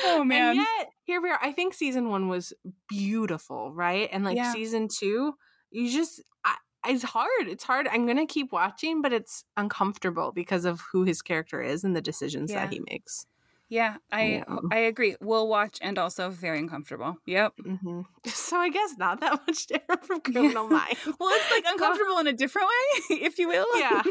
[0.05, 0.49] Oh, man.
[0.49, 1.39] And yet here we are.
[1.41, 2.53] I think season one was
[2.89, 4.09] beautiful, right?
[4.11, 4.51] And like Yeah.
[4.51, 5.33] season two,
[5.75, 6.21] you just.
[6.43, 6.55] I,
[6.88, 7.47] it's hard.
[7.47, 7.88] It's hard.
[7.88, 12.01] I'm gonna keep watching, but it's uncomfortable because of who his character is and the
[12.01, 12.65] decisions Yeah.
[12.65, 13.25] that he makes.
[13.69, 14.60] Yeah, I Yeah.
[14.71, 15.15] I agree.
[15.21, 17.17] We'll watch and also very uncomfortable.
[17.25, 17.54] Yep.
[17.65, 20.99] hmm So I guess not that much different from Criminal Minds.
[21.19, 23.65] Well, it's like uncomfortable in a different way, if you will.
[23.73, 24.04] Yeah.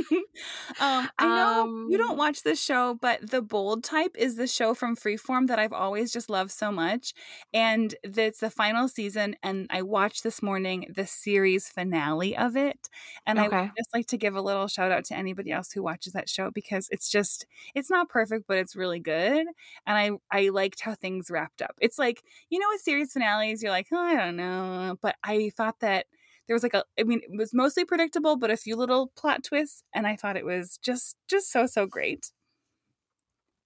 [0.78, 4.46] um, I know you Um, don't watch this show, but The Bold Type is the
[4.46, 7.12] show from Freeform that I've always just loved so much.
[7.52, 12.88] And it's the final season, and I watched this morning the series finale of it.
[13.26, 13.70] And I Okay.
[13.74, 16.28] would just like to give a little shout out to anybody else who watches that
[16.30, 19.43] show because it's just, it's not perfect, but it's really good.
[19.86, 21.74] And I, I liked how things wrapped up.
[21.80, 24.96] It's like, you know, with series finales, you're like, oh, I don't know.
[25.00, 26.06] But I thought that
[26.46, 29.42] there was like a i mean it was mostly predictable but a few little plot
[29.42, 32.32] twists and i thought it was just just so so great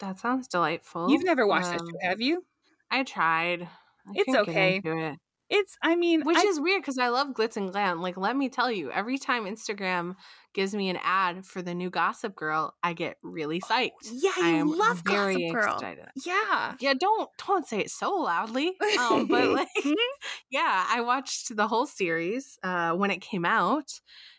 [0.00, 1.04] That sounds delightful.
[1.04, 2.46] you've never watched Um, show have you
[2.90, 3.62] I tried.
[4.06, 4.82] I It's okay.
[4.84, 5.18] it.
[5.50, 8.02] It's, I mean, which I, is weird because I love glitz and glam.
[8.02, 10.14] Like, let me tell you, every time Instagram
[10.52, 14.11] gives me an ad for the new Gossip Girl, I get really psyched.
[14.12, 15.74] yeah, I love Gossip Girl.
[15.74, 16.04] excited.
[16.26, 16.74] Yeah.
[16.80, 18.76] Yeah, don't don't say it so loudly.
[18.98, 19.68] Um, but like,
[20.50, 23.90] yeah, I watched the whole series uh, when it came out,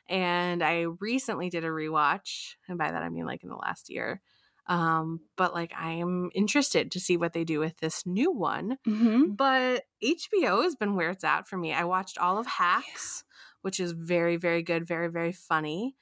[0.08, 3.90] and I recently did a rewatch, and by that I mean like in the last
[3.90, 4.22] year.
[4.70, 8.78] Um, but like, I am interested to see what they do with this new one.
[8.86, 11.74] hmm But HBO has been where it's at for me.
[11.74, 13.24] I watched all of Hacks,
[13.62, 15.96] which is very, very good, very, very funny.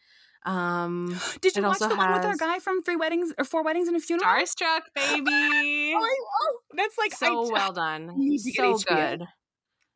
[0.45, 3.87] Um, Did you watch the one with our guy from Three Weddings or Four Weddings
[3.87, 4.29] and a Funeral?
[4.29, 5.93] Starstruck, baby.
[5.95, 6.03] Oh,
[6.73, 8.11] I that's like so I, well done.
[8.17, 9.19] need to get So HBO.
[9.19, 9.27] good.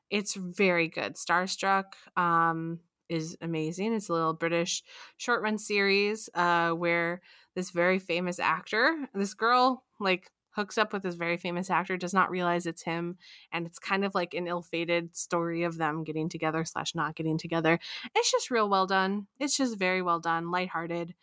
[0.10, 1.16] It's very good.
[1.16, 1.86] Starstruck
[2.18, 2.80] um,
[3.12, 3.94] is amazing.
[3.94, 4.84] It's a little British
[5.18, 7.22] short run series uh, where
[7.54, 12.14] this very famous actor, this girl, like hooks up with this very famous actor, does
[12.14, 13.18] not realize it's him,
[13.52, 17.38] and it's kind of like an ill-fated story of them getting together slash not getting
[17.38, 17.80] together.
[18.16, 19.28] It's just real well done.
[19.40, 21.14] It's just very well done, lighthearted,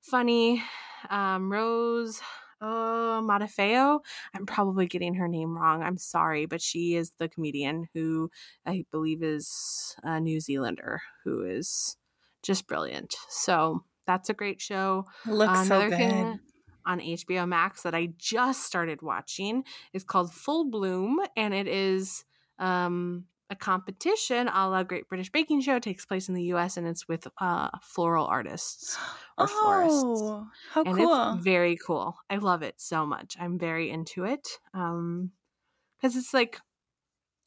[0.00, 0.62] funny.
[1.10, 2.20] Um, Rose
[2.62, 4.00] uh, Matafeo.
[4.34, 5.82] I'm probably getting her name wrong.
[5.82, 8.30] I'm sorry, but she is the comedian who
[8.64, 11.96] I believe is a New Zealander who is
[12.42, 13.14] just brilliant.
[13.28, 15.06] So that's a great show.
[15.26, 15.98] looks so Another good.
[15.98, 16.40] thing
[16.86, 22.24] on HBO Max that I just started watching is called Full Bloom, and it is
[22.58, 25.78] um, a competition a la Great British Baking Show.
[25.78, 26.76] Takes place in the U.S.
[26.78, 28.98] and it's with uh, floral artists
[29.38, 31.12] or florists Oh, how and cool!
[31.12, 32.16] it's very cool.
[32.30, 33.36] I love it so much.
[33.40, 34.48] I'm very into it.
[34.74, 35.32] Um
[36.02, 36.60] cuz it's like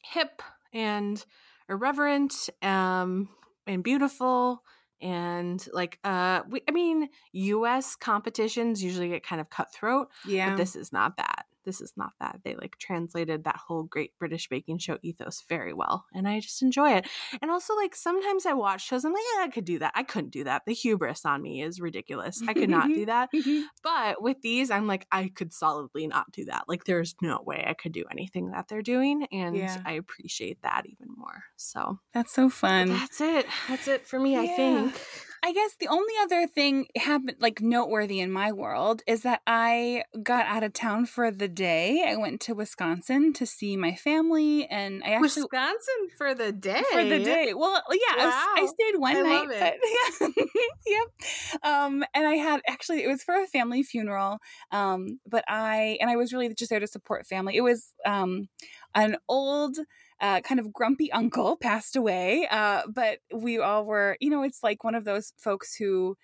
[0.03, 0.41] hip
[0.73, 1.25] and
[1.69, 3.29] irreverent um
[3.67, 4.63] and beautiful
[5.01, 10.55] and like uh we, I mean US competitions usually get kind of cutthroat, yeah, but
[10.55, 11.45] this is not that.
[11.65, 12.39] This is not that.
[12.43, 16.61] They like translated that whole Great British Baking Show ethos very well, and I just
[16.61, 17.07] enjoy it.
[17.41, 19.91] And also, like sometimes I watch shows, I'm like, yeah, I could do that.
[19.95, 20.63] I couldn't do that.
[20.65, 22.41] The hubris on me is ridiculous.
[22.47, 23.29] I could not do that.
[23.33, 23.63] Mhm.
[23.83, 26.65] But with these, I'm like, I could solidly not do that.
[26.67, 29.81] Like, there's no way I could do anything that they're doing, and Yeah.
[29.85, 31.43] I appreciate that even more.
[31.57, 32.89] So That's so fun.
[32.89, 33.45] that's it.
[33.67, 34.37] That's it for me.
[34.37, 35.01] I think.
[35.45, 40.03] I guess the only other thing happened like noteworthy in my world is that I
[40.23, 42.03] got out of town for the day.
[42.07, 46.81] I went to Wisconsin to see my family and I actually Wisconsin for the day.
[46.91, 47.53] for the day.
[47.53, 49.77] Well, yeah, I, was- I stayed one I night, love it.
[50.19, 50.31] but
[50.87, 51.61] yeah, yep.
[51.63, 54.39] Um, and I had actually it was for a family funeral.
[54.71, 57.55] Um, but I and I was really just there to support family.
[57.55, 58.47] It was um
[58.95, 59.77] an old.
[60.21, 64.63] Uh, kind of grumpy uncle passed away, uh, but we all were, you know, it's
[64.63, 66.15] like one of those folks who,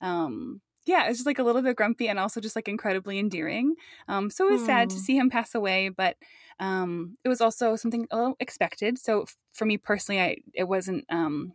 [0.00, 3.74] um, yeah, it's just like a little bit grumpy and also just like incredibly endearing.
[4.08, 5.00] Um, so it was sad to Hmm.
[5.00, 6.16] see him pass away, but
[6.58, 8.98] um, it was also something a little expected.
[8.98, 11.04] So f- for me personally, I it wasn't.
[11.10, 11.54] Um,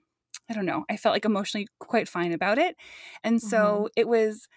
[0.49, 0.85] I don't know.
[0.89, 2.75] I felt like emotionally quite fine about it,
[3.23, 4.47] and so it was.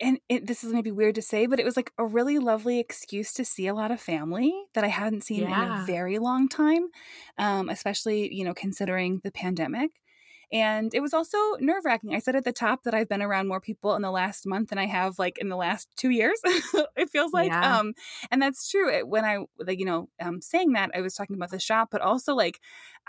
[0.00, 2.80] And it, this is maybe weird to say, but it was like a really lovely
[2.80, 6.48] excuse to see a lot of family that I hadn't seen in a very long
[6.48, 6.88] time,
[7.38, 9.90] um, especially you know considering the pandemic.
[10.52, 12.14] And it was also nerve wracking.
[12.14, 14.70] I said at the top that I've been around more people in the last month
[14.70, 16.40] than I have like in the last two years.
[16.96, 17.62] it feels like, Yeah.
[17.62, 17.92] um,
[18.30, 18.90] and that's true.
[18.90, 21.88] It, when I like, you know, um, saying that, I was talking about the shop,
[21.92, 22.60] but also like,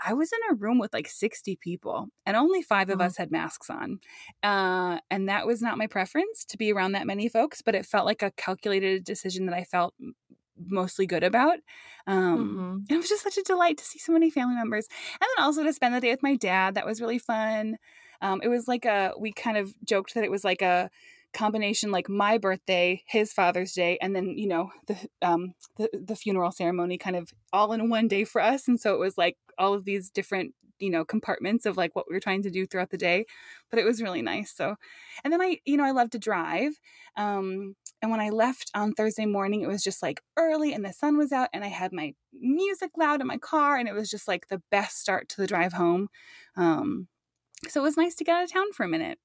[0.04, 3.02] I was in a room with like sixty people, and only five of Mhm.
[3.02, 4.00] us had masks on,
[4.42, 7.62] uh, and that was not my preference to be around that many folks.
[7.62, 9.94] But it felt like a calculated decision that I felt
[10.66, 11.58] mostly good about.
[12.06, 12.90] Um, Mhm.
[12.90, 14.88] it was just such a delight to see so many family members.
[15.20, 16.74] And then also to spend the day with my dad.
[16.74, 17.78] That was really fun.
[18.22, 20.90] Um, it was like a, we kind of joked that it was like a
[21.32, 26.16] combination, like my birthday, his Father's Day, and then, you know, the, um, the, the
[26.16, 28.68] funeral ceremony kind of all in one day for us.
[28.68, 32.06] And so it was like all of these different, you know, compartments of like what
[32.08, 33.26] we were trying to do throughout the day.
[33.70, 34.52] But it was really nice.
[34.52, 34.76] So,
[35.22, 36.72] and then I, you know, I love to drive.
[37.16, 40.92] Um, and when I left on Thursday morning, it was just like early and the
[40.92, 44.10] sun was out, and I had my music loud in my car, and it was
[44.10, 46.08] just like the best start to the drive home.
[46.56, 47.08] Um,
[47.68, 49.18] so it was nice to get out of town for a minute.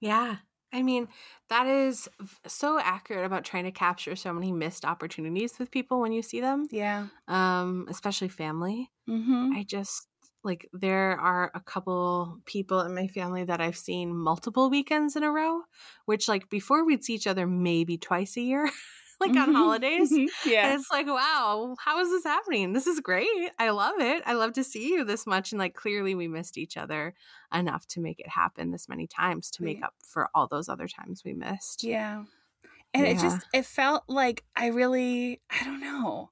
[0.00, 0.36] Yeah.
[0.72, 1.08] I mean,
[1.48, 2.08] that is
[2.46, 6.40] so accurate about trying to capture so many missed opportunities with people when you see
[6.40, 7.08] them, Yeah.
[7.26, 8.88] um, especially family.
[9.08, 9.52] Mm-hmm.
[9.56, 10.06] I just
[10.44, 15.22] like there are a couple people in my family that I've seen multiple weekends in
[15.22, 15.62] a row,
[16.06, 18.70] which like before we'd see each other maybe twice a year,
[19.20, 19.54] like on Mhm.
[19.54, 20.10] holidays.
[20.12, 20.28] Mhm.
[20.44, 20.70] Yeah.
[20.70, 22.72] And it's like, wow, how is this happening?
[22.72, 23.50] This is great.
[23.58, 24.22] I love it.
[24.26, 25.52] I love to see you this much.
[25.52, 27.14] And like, clearly, we missed each other
[27.52, 30.88] enough to make it happen this many times to make up for all those other
[30.88, 31.84] times we missed.
[31.84, 32.24] Yeah.
[32.92, 36.30] And it just it felt like I really I don't know.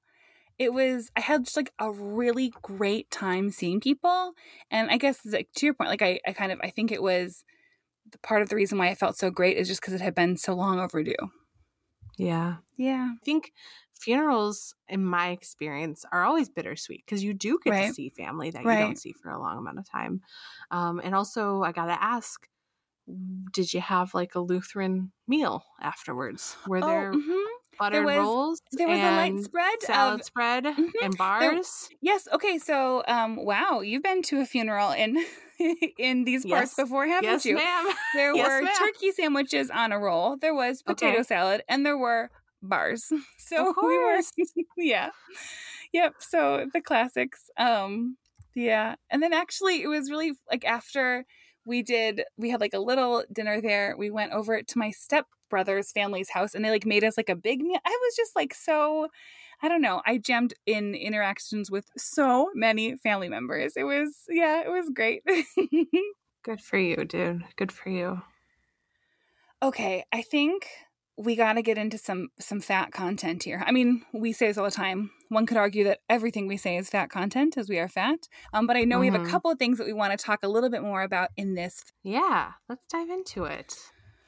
[0.59, 4.33] It was I had just like a really great time seeing people.
[4.69, 7.01] And I guess like to your point, like I, I kind of I think it
[7.01, 7.43] was
[8.11, 10.15] the part of the reason why I felt so great is just because it had
[10.15, 11.13] been so long overdue.
[12.17, 12.57] Yeah.
[12.75, 13.13] Yeah.
[13.15, 13.53] I think
[13.93, 17.87] funerals, in my experience, are always bittersweet because you do get Right.
[17.87, 18.79] to see family that Right.
[18.79, 20.21] you don't see for a long amount of time.
[20.71, 22.47] Um, and also, I got to ask,
[23.51, 26.57] did you have like a Lutheran meal afterwards?
[26.67, 27.47] Were there oh,
[27.79, 28.61] buttered was- rolls?
[28.73, 30.91] there was a light spread salad of spread Mhm.
[31.01, 31.89] and bars?
[32.01, 32.27] Yes.
[32.31, 32.57] Okay.
[32.57, 35.17] So, um, wow, you've been to a funeral in
[35.97, 36.85] in these parts Yes.
[36.87, 37.55] before, haven't Yes, you?
[37.55, 37.87] ma'am.
[38.13, 38.73] There Yes, were ma'am.
[38.77, 40.37] turkey sandwiches on a roll.
[40.37, 41.23] There was potato Okay.
[41.23, 42.29] salad, and there were
[42.61, 43.11] bars.
[43.37, 44.19] So Of we were,
[44.77, 45.09] yeah,
[45.93, 46.13] yep.
[46.19, 47.49] So the classics.
[47.57, 48.17] Um,
[48.55, 51.25] yeah, and then actually, it was really like after
[51.65, 53.95] we did, we had like a little dinner there.
[53.97, 57.29] We went over to my step brother's family's house, and they like made us like
[57.29, 57.79] a big meal.
[57.85, 59.07] I was just like so.
[59.61, 60.01] I don't know.
[60.05, 63.73] I jammed in interactions with so many family members.
[63.75, 65.21] It was, yeah, it was great.
[66.43, 67.43] Good for you, dude.
[67.57, 68.21] Good for you.
[69.61, 70.69] Okay, I think
[71.21, 73.61] we got to get into some some fat content here.
[73.67, 75.11] I mean, we say this all the time.
[75.27, 78.27] One could argue that everything we say is fat content, as we are fat.
[78.53, 79.29] Um, but I know we have a Mhm.
[79.29, 81.83] couple of things that we want to talk a little bit more about in this.
[82.03, 83.75] Yeah, let's dive into it.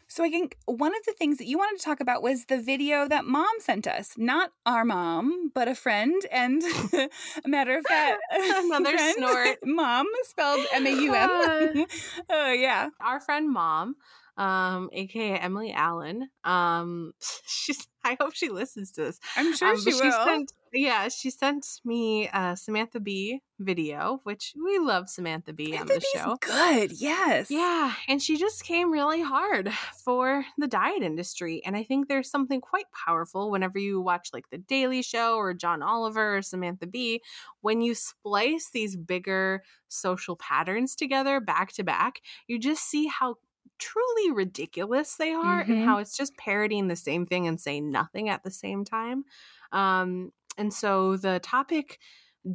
[0.09, 2.61] So I think one of the things that you wanted to talk about was the
[2.61, 4.15] video that mom sent us.
[4.17, 6.61] Not our mom, but a friend, and
[7.45, 9.57] a matter of fact, Another friend, snort.
[9.63, 11.85] Mom spelled M A U M.
[12.29, 12.89] Oh yeah.
[12.99, 13.95] our friend mom
[14.41, 17.11] um aka emily allen um
[17.45, 20.25] she's i hope she listens to this I'm sure Um, she but will.
[20.25, 25.85] sent yeah she sent me a samantha bee video which we love samantha bee on
[25.85, 26.93] the show Good.
[26.99, 27.51] Yes.
[27.51, 29.69] yeah and she just came really hard
[30.03, 34.49] for the diet industry and i think there's something quite powerful whenever you watch like
[34.49, 37.21] the daily show or john oliver or samantha bee
[37.59, 43.35] when you splice these bigger social patterns together back to back you just see how
[43.79, 45.69] truly ridiculous they are Mhm.
[45.69, 49.25] and how it's just parodying the same thing and saying nothing at the same time
[49.71, 51.99] um and so the topic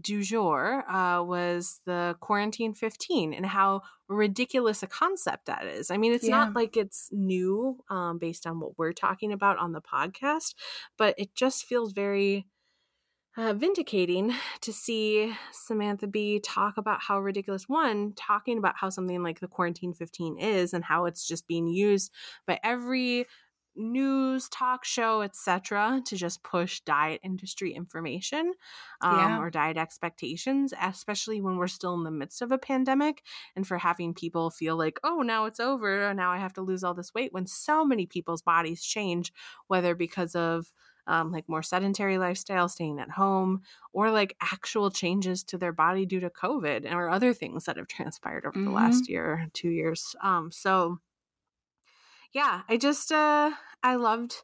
[0.01, 5.93] du jour uh, was the quarantine 15 and how ridiculous a concept that is.
[5.93, 6.39] I mean, it's Yeah.
[6.39, 10.55] not like it's new um, based on what we're talking about on the podcast,
[10.99, 12.47] but it just feels very
[13.37, 19.23] uh, vindicating to see Samantha Bee talk about how ridiculous one talking about how something
[19.23, 22.13] like the quarantine 15 is and how it's just being used
[22.47, 23.27] by every
[23.79, 28.55] news talk show etc to just push diet industry information
[29.03, 29.39] um, Yeah.
[29.39, 33.23] or diet expectations especially when we're still in the midst of a pandemic
[33.55, 36.83] and for having people feel like oh now it's over now i have to lose
[36.85, 39.31] all this weight when so many people's bodies change
[39.67, 40.73] whether because of
[41.07, 46.07] um, like more sedentary lifestyle, staying at home, or like actual changes to their body
[46.07, 48.71] due to COVID or other things that have transpired over the Mhm.
[48.71, 50.15] last year, two years.
[50.23, 50.99] Um, so
[52.33, 54.43] yeah, I just uh I loved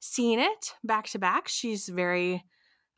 [0.00, 1.48] seeing it back to back.
[1.48, 2.44] She's very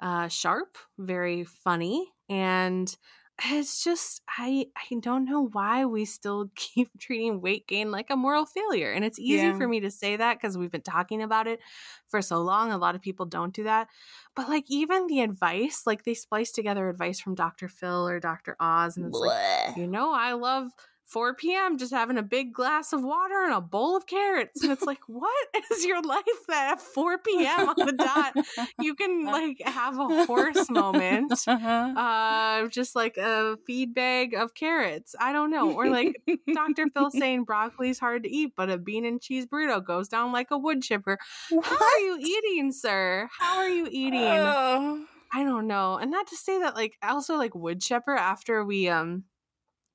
[0.01, 2.95] uh sharp, very funny, and
[3.43, 8.17] it's just I I don't know why we still keep treating weight gain like a
[8.17, 8.93] moral failure.
[8.93, 9.59] And it's easy Yeah.
[9.59, 11.61] for me to say that because we've been talking about it
[12.09, 12.71] for so long.
[12.71, 13.89] A lot of people don't do that.
[14.37, 17.69] But like even the advice, like they splice together advice from Dr.
[17.69, 18.57] Phil or Dr.
[18.61, 20.71] Oz, and it's like, you know, I love
[21.07, 21.79] 4 p.m.
[21.79, 24.63] just having a big glass of water and a bowl of carrots.
[24.63, 27.69] And it's like, what is your life that at 4 p.m.
[27.69, 28.35] on the dot
[28.81, 31.33] you can like have a horse moment?
[31.55, 35.15] Uh, just like a feed bag of carrots.
[35.19, 35.73] I don't know.
[35.73, 36.21] Or like
[36.53, 36.89] Dr.
[36.89, 40.51] Phil saying broccoli's hard to eat, but a bean and cheese burrito goes down like
[40.51, 41.19] a wood chipper.
[41.51, 43.29] How are you eating, sir?
[43.39, 44.21] How are you eating?
[44.23, 45.05] Oh.
[45.33, 45.97] I don't know.
[45.97, 49.25] And not to say that like also like wood chipper after we um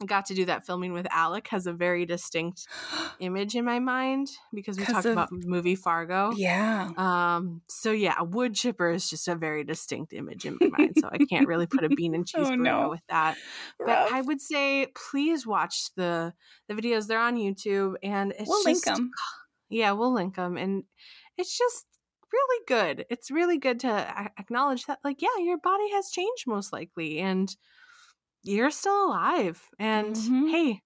[0.05, 2.65] got to do that filming with Alec has a very distinct
[3.19, 6.31] image in my mind because we talked of- about movie Fargo.
[6.35, 6.89] Yeah.
[6.97, 10.95] Um so yeah, a wood chipper is just a very distinct image in my mind.
[10.99, 12.89] So I can't really put a bean and cheese Oh, burrito no.
[12.89, 13.35] with that.
[13.77, 14.13] But Rough.
[14.13, 16.33] I would say please watch the
[16.67, 17.07] the videos.
[17.07, 19.11] They're on YouTube and it's we'll link them.
[19.69, 20.55] yeah, we'll link them.
[20.57, 20.83] And
[21.37, 21.85] it's just
[22.31, 23.05] really good.
[23.09, 27.55] It's really good to acknowledge that, like, yeah, your body has changed most likely, and
[28.43, 29.69] you're still alive.
[29.79, 30.49] And Mhm.
[30.51, 30.81] hey,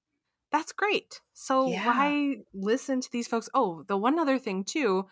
[0.51, 1.21] that's great.
[1.33, 1.85] So Yeah.
[1.87, 3.49] why listen to these folks?
[3.53, 5.07] Oh, the one other thing, too,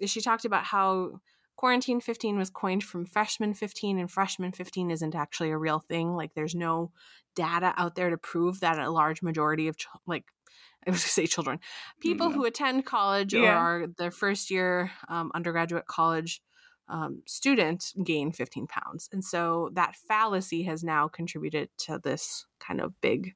[0.00, 1.20] is she talked about how
[1.56, 6.14] quarantine 15 was coined from freshman 15 and freshman 15 isn't actually a real thing
[6.16, 6.90] like there's no
[7.36, 10.24] data out there to prove that a large majority of chil- like
[10.86, 11.60] i was going to say children
[12.00, 12.34] people Mhm.
[12.34, 13.56] who attend college or Yeah.
[13.56, 16.42] are their first year um, undergraduate college
[16.88, 19.08] um, student gain 15 pounds.
[19.12, 23.34] And so that fallacy has now contributed to this kind of big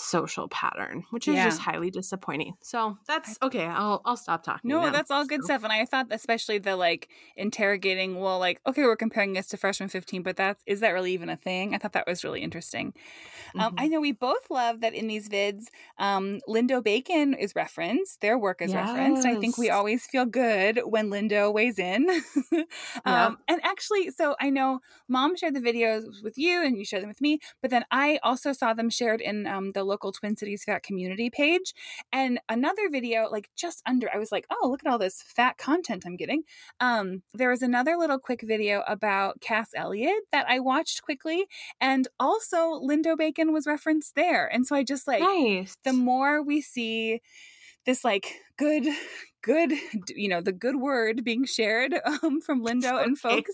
[0.00, 1.44] social pattern, which is yeah.
[1.44, 2.54] just highly disappointing.
[2.60, 3.64] So that's okay.
[3.66, 4.68] I'll I'll stop talking.
[4.68, 4.90] No, now.
[4.90, 5.46] that's all good so.
[5.46, 5.64] stuff.
[5.64, 9.88] And I thought especially the like interrogating, well, like, okay, we're comparing this to freshman
[9.88, 11.74] 15, but that's is that really even a thing?
[11.74, 12.94] I thought that was really interesting.
[13.54, 13.60] Um, mm-hmm.
[13.60, 15.66] Um, I know we both love that in these vids,
[15.98, 18.88] um, Lindo Bacon is referenced, their work is yes.
[18.88, 19.26] referenced.
[19.26, 22.08] I think we always feel good when Lindo weighs in.
[22.52, 22.64] um,
[23.06, 23.30] yeah.
[23.48, 27.08] and actually, so I know mom shared the videos with you and you shared them
[27.08, 30.64] with me, but then I also saw them shared in um, the local Twin Cities
[30.64, 31.74] Fat community page.
[32.12, 35.58] And another video, like just under, I was like, oh, look at all this fat
[35.58, 36.44] content I'm getting.
[36.80, 41.46] Um, there was another little quick video about Cass Elliot that I watched quickly.
[41.80, 44.46] And also Lindo Bacon was referenced there.
[44.46, 45.76] And so I just like, nice.
[45.84, 47.20] the more we see
[47.86, 48.86] this like good
[49.42, 49.72] good
[50.14, 53.04] you know the good word being shared um, from lindo okay.
[53.04, 53.52] and folks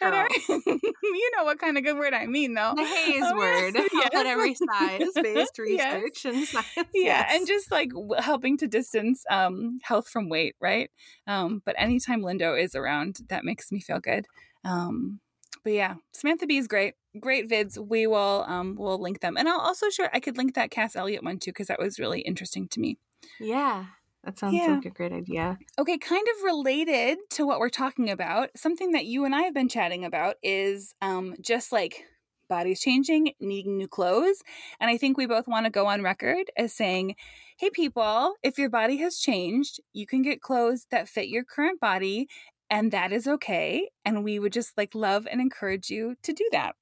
[0.00, 3.36] that are you know what kind of good word i mean though the HAES um,
[3.38, 4.10] word yes.
[4.14, 6.24] at every size based research yes.
[6.24, 7.30] and science yeah yes.
[7.32, 10.90] and just like helping to distance um, health from weight right
[11.26, 14.26] um, but anytime lindo is around that makes me feel good
[14.64, 15.20] um,
[15.62, 19.48] but yeah samantha bee is great great vids we will um we'll link them and
[19.48, 22.20] i'll also share i could link that cass elliot one too because that was really
[22.20, 22.98] interesting to me
[23.40, 23.86] yeah
[24.24, 24.74] that sounds yeah.
[24.74, 25.58] like a great idea.
[25.78, 29.54] Okay, kind of related to what we're talking about, something that you and I have
[29.54, 32.04] been chatting about is um, just like
[32.48, 34.42] bodies changing, needing new clothes.
[34.80, 37.14] And I think we both want to go on record as saying,
[37.58, 41.80] hey, people, if your body has changed, you can get clothes that fit your current
[41.80, 42.28] body,
[42.68, 43.88] and that is okay.
[44.04, 46.74] And we would just like love and encourage you to do that.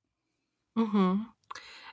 [0.76, 1.22] Mm-hmm.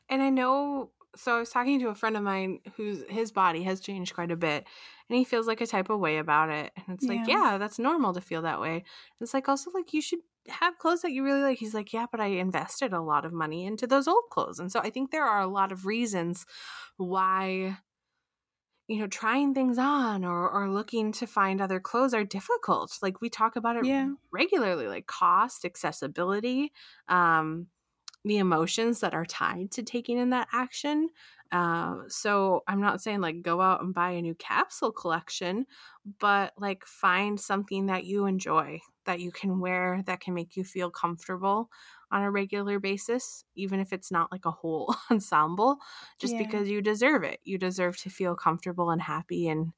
[0.09, 3.63] And I know so I was talking to a friend of mine whose his body
[3.63, 4.65] has changed quite a bit
[5.09, 6.71] and he feels like a type of way about it.
[6.75, 7.13] And it's yeah.
[7.13, 8.75] like, yeah, that's normal to feel that way.
[8.75, 8.83] And
[9.21, 11.59] it's like also like you should have clothes that you really like.
[11.59, 14.59] He's like, yeah, but I invested a lot of money into those old clothes.
[14.59, 16.45] And so I think there are a lot of reasons
[16.97, 17.77] why
[18.87, 23.21] you know trying things on or or looking to find other clothes are difficult like
[23.21, 24.09] we talk about it yeah.
[24.31, 26.71] regularly like cost accessibility
[27.07, 27.67] um
[28.25, 31.09] the emotions that are tied to taking in that action.
[31.51, 35.65] Uh, so I'm not saying like go out and buy a new capsule collection,
[36.19, 40.63] but like find something that you enjoy that you can wear that can make you
[40.63, 41.69] feel comfortable
[42.11, 45.77] on a regular basis, even if it's not like a whole ensemble,
[46.19, 46.43] just yeah.
[46.43, 47.39] because you deserve it.
[47.43, 49.73] You deserve to feel comfortable and happy and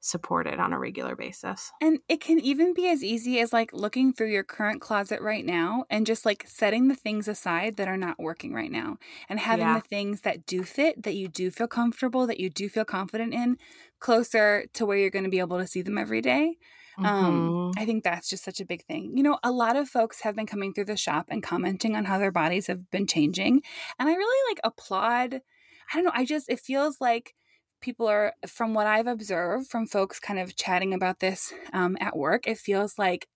[0.00, 1.72] supported on a regular basis.
[1.80, 5.44] And it can even be as easy as like looking through your current closet right
[5.44, 9.40] now and just like setting the things aside that are not working right now and
[9.40, 9.74] having yeah.
[9.74, 13.34] the things that do fit, that you do feel comfortable, that you do feel confident
[13.34, 13.56] in
[13.98, 16.56] closer to where you're going to be able to see them every day.
[16.98, 17.24] Um, mm-hmm.
[17.24, 19.12] Um, I think that's just such a big thing.
[19.16, 22.06] You know, a lot of folks have been coming through the shop and commenting on
[22.06, 23.62] how their bodies have been changing.
[23.98, 25.42] And I really like applaud.
[25.92, 26.12] I don't know.
[26.14, 27.34] I just, it feels like
[27.80, 32.16] people are, from what I've observed from folks kind of chatting about this um, at
[32.16, 33.28] work, it feels like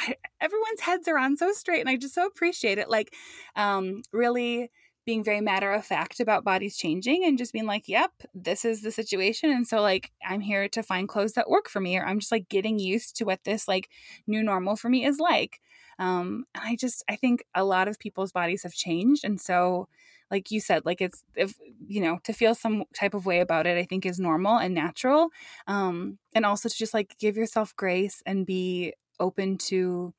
[0.00, 1.80] I, everyone's heads are on so straight.
[1.80, 2.88] And I just so appreciate it.
[2.88, 3.14] Like,
[3.56, 4.70] um, really
[5.06, 8.80] being very matter of fact about bodies changing and just being like, yep, this is
[8.80, 9.50] the situation.
[9.50, 12.32] And so, like, I'm here to find clothes that work for me, or I'm just
[12.32, 13.90] like getting used to what this like
[14.26, 15.60] new normal for me is like.
[15.98, 19.24] Um, and I just, I think a lot of people's bodies have changed.
[19.24, 19.88] And so,
[20.30, 21.54] like you said like it's if
[21.86, 24.74] you know to feel some type of way about it i think is normal and
[24.74, 25.28] natural
[25.66, 30.12] um and also to just like give yourself grace and be open to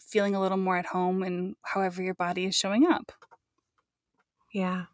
[0.00, 3.12] feeling a little more at home and however your body is showing up.
[4.52, 4.86] Yeah.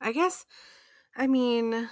[0.00, 0.44] I guess
[1.16, 1.88] i mean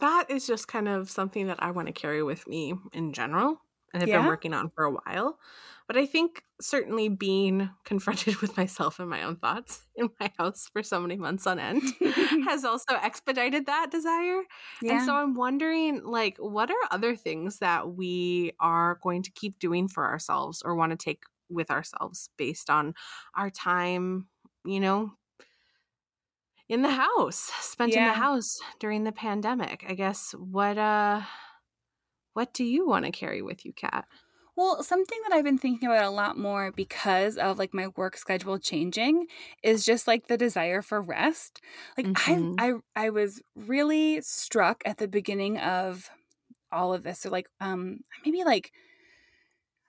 [0.00, 3.63] that is just kind of something that i want to carry with me in general
[3.94, 4.18] and have yeah.
[4.18, 5.38] been working on for a while
[5.86, 10.68] but I think certainly being confronted with myself and my own thoughts in my house
[10.72, 11.82] for so many months on end
[12.48, 14.42] has also expedited that desire.
[14.80, 14.92] Yeah.
[14.92, 19.58] And so I'm wondering like what are other things that we are going to keep
[19.58, 22.94] doing for ourselves or want to take with ourselves based on
[23.34, 24.26] our time,
[24.64, 25.12] you know,
[26.66, 27.98] in the house, spent yeah.
[27.98, 29.84] in the house during the pandemic.
[29.86, 31.20] I guess what uh
[32.34, 34.06] what do you want to carry with you, Kat?
[34.56, 38.16] Well, something that I've been thinking about a lot more because of like my work
[38.16, 39.26] schedule changing
[39.64, 41.60] is just like the desire for rest.
[41.96, 42.54] Like mm-hmm.
[42.58, 46.08] I I I was really struck at the beginning of
[46.70, 47.26] all of this.
[47.26, 48.70] or like um maybe like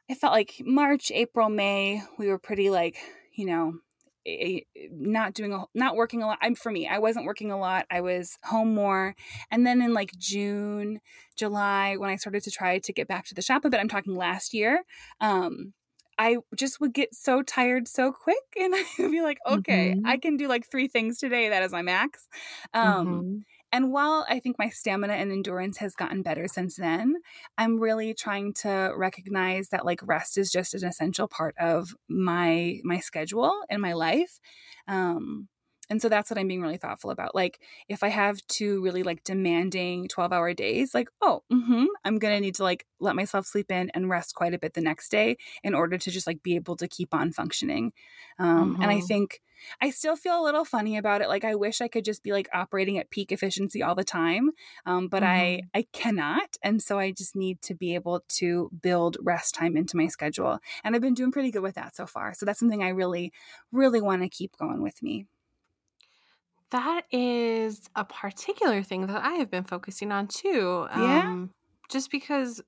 [0.09, 2.97] I felt like March, April, May, we were pretty like,
[3.33, 3.79] you know,
[4.27, 6.39] a, not doing a not working a lot.
[6.41, 7.85] I'm for me, I wasn't working a lot.
[7.91, 9.15] I was home more.
[9.51, 10.99] And then in like June,
[11.35, 13.87] July, when I started to try to get back to the shop a bit, I'm
[13.89, 14.83] talking last year.
[15.21, 15.73] Um,
[16.17, 20.05] I just would get so tired so quick, and I would be like, okay, Mhm.
[20.05, 21.49] I can do like three things today.
[21.49, 22.27] That is my max.
[22.73, 23.45] Um, Mhm.
[23.75, 27.15] And while I think my stamina and endurance has gotten better since then,
[27.57, 32.79] I'm really trying to recognize that like rest is just an essential part of my
[32.85, 34.39] my schedule and my life.
[34.87, 35.49] Um
[35.89, 37.35] and so that's what I'm being really thoughtful about.
[37.35, 42.35] Like if I have two really like demanding 12-hour days, like, oh, mhm, I'm going
[42.35, 45.09] to need to like let myself sleep in and rest quite a bit the next
[45.09, 47.93] day in order to just like be able to keep on functioning.
[48.39, 49.07] Um and I Mhm.
[49.07, 49.41] think
[49.81, 51.29] I still feel a little funny about it.
[51.29, 54.51] Like I wish I could just be like operating at peak efficiency all the time,
[54.85, 55.71] um, but I Mhm.
[55.73, 59.97] I cannot, and so I just need to be able to build rest time into
[59.97, 60.59] my schedule.
[60.83, 62.33] And I've been doing pretty good with that so far.
[62.33, 63.31] So that's something I really,
[63.71, 65.25] really want to keep going with me.
[66.71, 70.87] That is a particular thing that I have been focusing on too.
[70.93, 71.21] Yeah?
[71.23, 71.51] Um,
[71.89, 72.61] just because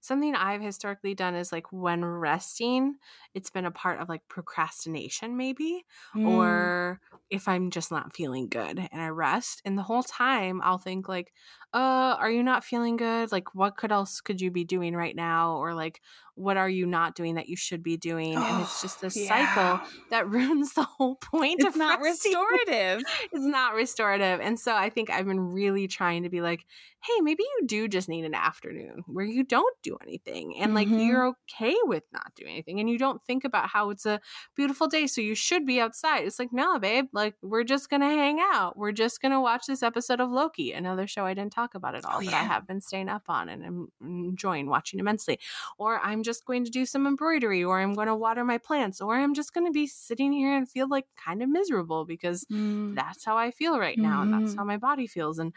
[0.00, 2.96] something I've historically done is like when resting,
[3.34, 5.84] it's been a part of like procrastination, maybe,
[6.14, 6.70] Mm.
[6.72, 9.62] or if I'm just not feeling good and I rest.
[9.64, 11.32] And the whole time I'll think like,
[11.76, 13.30] uh, are you not feeling good?
[13.30, 15.56] Like, what could else could you be doing right now?
[15.56, 16.00] Or like,
[16.34, 18.46] what are you not doing that you should be doing?
[18.46, 23.02] and it's just a cycle that ruins the whole point It's of not restorative.
[23.32, 24.40] it's not restorative.
[24.40, 26.64] And so I think I've been really trying to be like,
[27.02, 30.58] hey, maybe you do just need an afternoon where you don't do anything.
[30.58, 31.06] And like Mhm.
[31.06, 32.80] you're okay with not doing anything.
[32.80, 34.20] And you don't think about how it's a
[34.56, 35.06] beautiful day.
[35.06, 36.24] So you should be outside.
[36.24, 38.76] It's like, no, babe, like we're just going to hang out.
[38.76, 41.94] We're just going to watch this episode of Loki, another show I didn't talk about
[41.94, 42.40] it all, Oh, yeah.
[42.40, 45.38] I have been staying up on and I'm enjoying watching immensely.
[45.78, 49.00] Or I'm just going to do some embroidery, or I'm going to water my plants,
[49.00, 52.46] or I'm just going to be sitting here and feel like kind of miserable because
[52.50, 52.94] Mm.
[52.94, 55.38] that's how I feel right now, and that's how my body feels.
[55.38, 55.52] And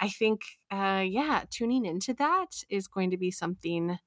[0.00, 3.98] I think, uh, yeah, tuning into that is going to be something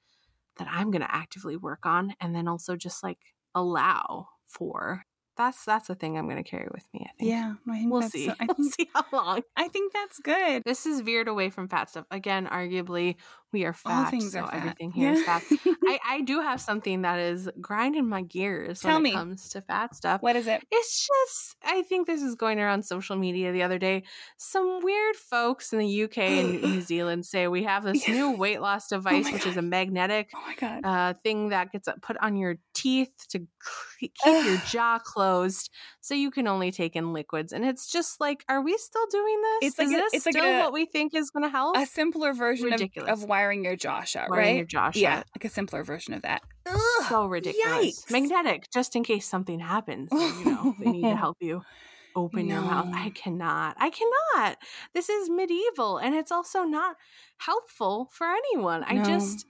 [0.58, 3.20] that I'm going to actively work on, and then also just like
[3.54, 5.06] allow for.
[5.38, 7.02] That's that's a thing I'm going to carry with me.
[7.06, 7.30] I think.
[7.32, 8.28] Yeah, I think we'll see.
[8.28, 9.42] so- I we'll see how long.
[9.58, 10.64] I think that's good.
[10.66, 12.48] This is veered away from fat stuff again.
[12.48, 13.16] Arguably,
[13.52, 14.58] we are fat, All things so are fat.
[14.58, 15.40] everything here is Yeah.
[15.40, 15.44] fat.
[15.88, 19.10] I, I do have something that is grinding my gears Tell when me.
[19.12, 20.22] it comes to fat stuff.
[20.22, 20.64] what is it?
[20.72, 24.04] It's just, I think this is going around social media the other day.
[24.38, 28.62] Some weird folks in the UK and New Zealand say we have this new weight
[28.62, 30.82] loss device, my which is a magnetic Oh my god.
[30.84, 33.40] uh, thing that gets put on your teeth to
[34.00, 35.72] keep your jaw closed
[36.02, 37.52] so you can only take in liquids.
[37.54, 39.70] And it's just like, are we still doing this?
[39.70, 41.50] It's like is a- this it's like still a- what we think is going to
[41.50, 41.76] help?
[41.78, 44.56] a simpler version of, of wiring your jaw shut, Wiring right?
[44.58, 45.02] your jaw shut.
[45.02, 46.42] Yeah, like a simpler version of that.
[47.10, 48.04] so ridiculous.
[48.06, 48.12] yikes.
[48.12, 50.10] Magnetic, just in case something happens.
[50.12, 51.62] so, you know, they need to help you
[52.16, 52.88] open your mouth.
[52.94, 53.76] I cannot.
[53.78, 54.58] I cannot.
[54.94, 56.96] This is medieval and it's also not
[57.38, 58.84] helpful for anyone.
[58.86, 59.46] I just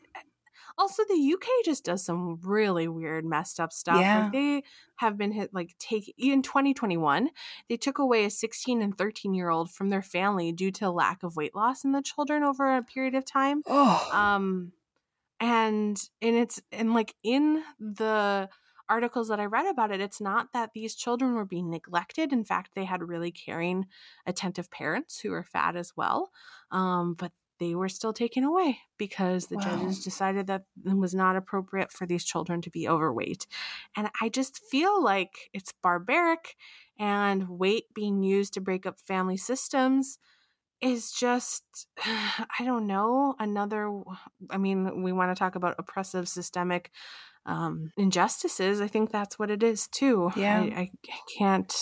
[0.78, 4.00] also the UK just does some really weird messed up stuff.
[4.00, 4.24] Yeah.
[4.24, 4.64] Like they
[4.98, 7.30] have been hit like take in 2021,
[7.70, 11.24] they took away a 16 and 13 year old from their family due to lack
[11.24, 14.72] of weight loss in the children over a period of time Oh, um
[15.40, 18.50] and and it's and like in the
[18.88, 22.44] articles that i read about it it's not that these children were being neglected in
[22.46, 23.86] fact they had really caring
[24.26, 26.32] attentive parents who were fat as well
[26.72, 29.64] um but they were still taken away because the Wow.
[29.64, 33.48] judges decided that it was not appropriate for these children to be overweight
[33.96, 36.56] and i just feel like it's barbaric
[37.00, 40.18] and weight being used to break up family systems
[40.82, 43.92] is just i don't know another
[44.50, 46.92] i mean we want to talk about oppressive systemic
[47.46, 50.70] um injustices i think that's what it is too Yeah.
[50.76, 51.74] I, I can't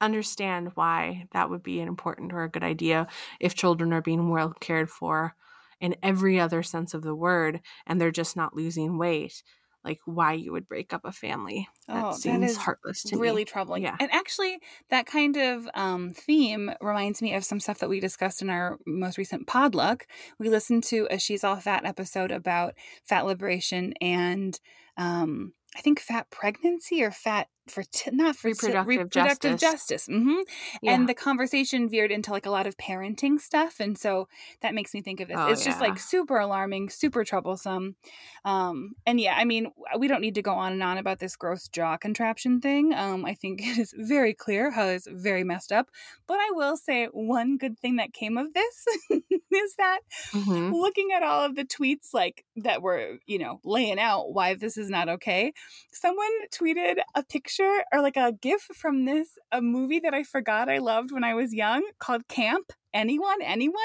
[0.00, 3.06] understand why that would be an important or a good idea
[3.40, 5.34] if children are being well cared for
[5.80, 9.42] in every other sense of the word and they're just not losing weight
[9.84, 13.16] like why you would break up a family that Oh, that seems is heartless to
[13.16, 13.82] really me troubling.
[13.84, 13.96] Yeah.
[13.98, 14.58] And actually,
[14.90, 18.78] that kind of um, theme reminds me of some stuff that we discussed in our
[18.86, 20.02] most recent podluck.
[20.38, 22.74] We listened to a She's All Fat episode about
[23.04, 24.58] fat liberation and
[24.96, 29.60] um, I think fat pregnancy or fat for not for Reproductive reproductive justice.
[29.60, 30.06] justice.
[30.06, 30.40] hmm
[30.82, 30.94] Yeah.
[30.94, 34.28] And the conversation veered into like a lot of parenting stuff, and so
[34.60, 35.38] that makes me think of this.
[35.38, 37.96] Oh, it's just like super alarming, super troublesome.
[38.44, 41.36] Um, and yeah, I mean, we don't need to go on and on about this
[41.36, 42.94] gross jaw contraption thing.
[42.94, 45.88] Um, I think it is very clear how it's very messed up.
[46.26, 50.00] But I will say one good thing that came of this is that
[50.32, 50.72] Mhm.
[50.72, 54.76] looking at all of the tweets like that were, you know, laying out why this
[54.76, 55.52] is not okay.
[55.92, 60.22] Someone tweeted a picture picture or like a gif from this a movie that I
[60.22, 63.76] forgot I loved when I was young called Camp anyone anyone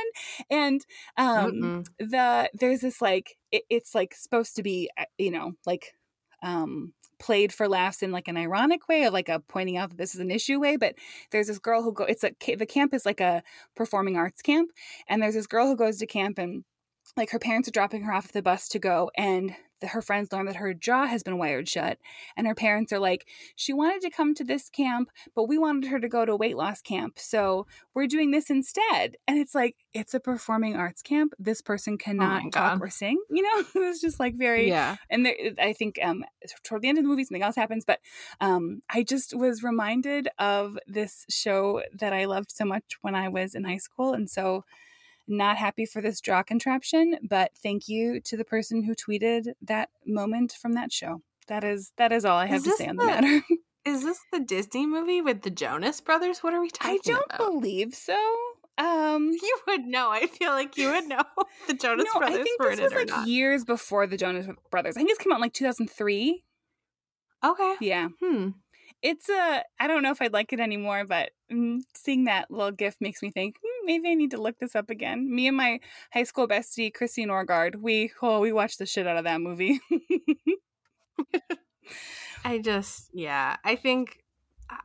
[0.50, 0.86] and
[1.18, 1.86] um Mm-mm.
[2.00, 5.94] the there's this like it, it's like supposed to be uh, you know like
[6.42, 9.98] um played for laughs in like an ironic way of like a pointing out that
[9.98, 10.96] this is an issue way but
[11.32, 13.44] there's this girl who go it's a the camp is like a
[13.76, 14.70] performing arts camp
[15.08, 16.64] and there's this girl who goes to camp and
[17.18, 20.02] like her parents are dropping her off at the bus to go and the, her
[20.02, 21.98] friends learn that her jaw has been wired shut
[22.38, 25.90] and her parents are like she wanted to come to this camp but we wanted
[25.90, 29.18] her to go to weight loss camp so we're doing this instead.
[29.28, 31.34] And it's like it's a performing arts camp.
[31.38, 33.64] This person oh cannot oh talk or sing you know?
[33.76, 34.98] It was just like very yeah.
[35.10, 36.24] and there, i think um
[36.64, 38.00] toward the end of the movie something else happens but
[38.42, 43.28] um i just was reminded of this show that i loved so much when i
[43.28, 44.64] was in high school and so
[45.28, 49.90] not happy for this draw contraption, but thank you to the person who tweeted that
[50.06, 51.22] moment from that show.
[51.48, 53.42] That is that is all I have to say on the, the matter.
[53.86, 56.40] Is this the Disney movie with the Jonas Brothers?
[56.40, 57.06] What are we talking about?
[57.06, 57.52] I don't about?
[57.52, 58.18] believe so.
[58.78, 60.10] Um, you would know.
[60.10, 61.24] I feel like you would know
[61.68, 62.40] the Jonas no, Brothers.
[62.40, 64.96] I think this was like years before the Jonas Brothers.
[64.96, 66.46] I think this came out in like 2003.
[67.44, 67.76] Okay.
[67.82, 68.08] Yeah.
[68.22, 68.52] Hmm
[69.04, 72.72] it's a I don't know if I'd like it anymore, but mm, seeing that little
[72.72, 75.34] gift makes me think hmm, maybe I need to look this up again.
[75.34, 75.80] Me and my
[76.12, 79.80] high school bestie Christine Orgard, we oh we watched the shit out of that movie.
[82.46, 84.24] I just yeah, I think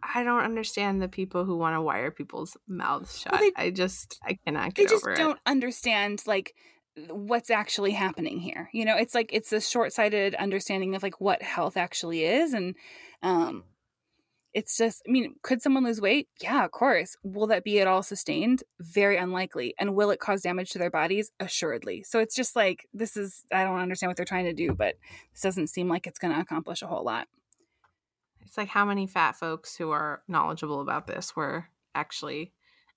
[0.03, 3.33] I don't understand the people who want to wire people's mouths shut.
[3.33, 5.43] Well, they, I just I cannot get they just don't it.
[5.47, 6.55] understand like
[7.11, 8.69] what's actually happening here.
[8.73, 12.75] You know, it's like it's a short-sighted understanding of like what health actually is and
[13.23, 13.65] um
[14.55, 16.29] it's just, I mean, could someone lose weight?
[16.41, 17.17] Yeah, of course.
[17.23, 18.63] Will that be at all sustained?
[18.81, 19.75] Very unlikely.
[19.79, 21.31] And will it cause damage to their bodies?
[21.39, 22.03] Assuredly.
[22.03, 24.95] So it's just like, this is, I don't understand what they're trying to do, but
[25.33, 27.29] this doesn't seem like it's going to accomplish a whole lot.
[28.41, 32.53] It's like how many fat folks who are knowledgeable about this were actually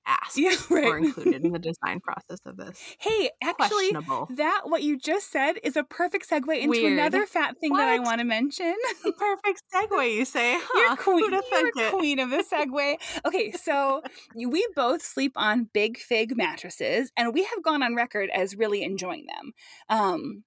[0.05, 0.85] asked yeah, right.
[0.85, 2.77] or included in the design process of this.
[2.99, 3.91] Hey, actually,
[4.35, 6.93] that what you just said is a perfect segue into Weird.
[6.93, 7.79] another fat thing what?
[7.79, 8.75] that I want to mention.
[9.17, 10.59] perfect segue, you say?
[10.73, 10.79] Huh?
[10.79, 11.41] You're queen.
[11.75, 12.95] You're queen of the segue.
[13.25, 14.01] Okay, so
[14.35, 18.83] we both sleep on Big Fig mattresses, and we have gone on record as really
[18.83, 19.53] enjoying them.
[19.89, 20.43] Um,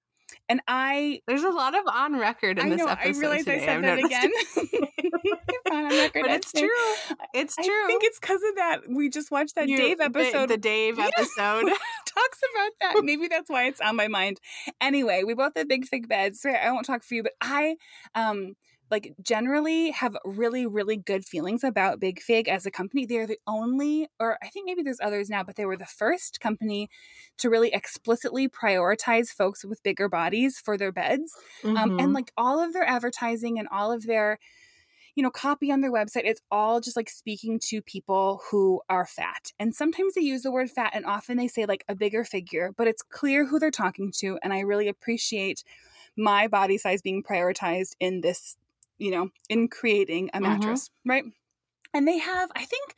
[0.49, 3.15] and I there's a lot of on record in I this know, episode.
[3.15, 3.63] I realized today.
[3.63, 4.89] I said I've that again.
[5.75, 6.23] On record.
[6.23, 6.69] But it's true.
[7.33, 7.65] It's true.
[7.65, 8.81] I think it's because of that.
[8.89, 10.49] We just watched that you, Dave episode.
[10.49, 11.69] The, the Dave episode
[12.05, 13.01] talks about that.
[13.03, 14.39] Maybe that's why it's on my mind.
[14.81, 16.45] Anyway, we both have big fig beds.
[16.45, 17.75] I won't talk for you, but I
[18.13, 18.55] um
[18.91, 23.39] like generally have really really good feelings about big fig as a company they're the
[23.47, 26.89] only or i think maybe there's others now but they were the first company
[27.37, 31.77] to really explicitly prioritize folks with bigger bodies for their beds mm-hmm.
[31.77, 32.13] um, and mm-hmm.
[32.13, 34.37] like all of their advertising and all of their
[35.15, 36.25] you know, copy on their website.
[36.25, 39.51] It's all just like speaking to people who are fat.
[39.57, 42.71] And sometimes they use the word fat and often they say like a bigger figure,
[42.75, 44.37] but it's clear who they're talking to.
[44.43, 45.63] And I really appreciate
[46.17, 48.57] my body size being prioritized in this
[48.97, 50.43] you know, in creating a mm-hmm.
[50.43, 51.09] mattress, mm-hmm.
[51.09, 51.23] right?
[51.93, 52.95] And they have, I think,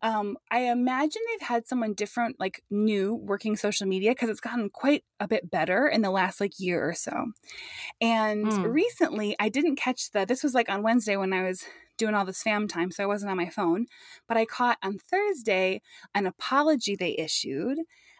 [0.00, 4.70] um, I imagine they've had someone different, like new, working social media because it's gotten
[4.70, 7.32] quite a bit better in the last like year or so.
[8.00, 8.72] And mm.
[8.72, 10.24] recently, I didn't catch the.
[10.24, 11.64] This was like on Wednesday when I was
[11.96, 13.86] doing all this fam time, so I wasn't on my phone.
[14.28, 15.82] But I caught on Thursday
[16.14, 17.78] an apology they issued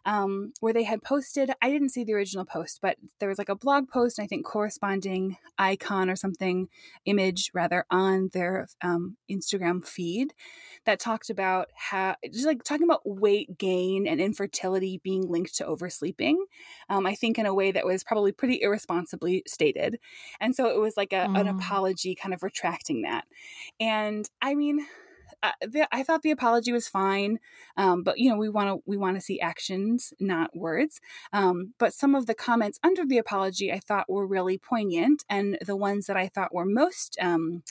[0.09, 3.51] um, where they had posted, I didn't see the original post, but there was like
[3.51, 6.71] a blog post, I think corresponding icon or something,
[7.05, 10.33] image rather, on their um, Instagram feed
[10.87, 15.67] that talked about how, just like talking about weight gain and infertility being linked to
[15.67, 16.43] oversleeping.
[16.89, 19.99] Um, I think in a way that was probably pretty irresponsibly stated.
[20.41, 21.39] And so it was like a, mm.
[21.39, 23.27] an apology kind of retracting that.
[23.79, 24.87] And I mean,
[25.43, 27.39] uh, the, I thought the apology was fine,
[27.77, 31.01] um, but you know we want to we want to see actions, not words.
[31.33, 35.59] Um, but some of the comments under the apology I thought were really poignant, and
[35.65, 37.63] the ones that I thought were most, um,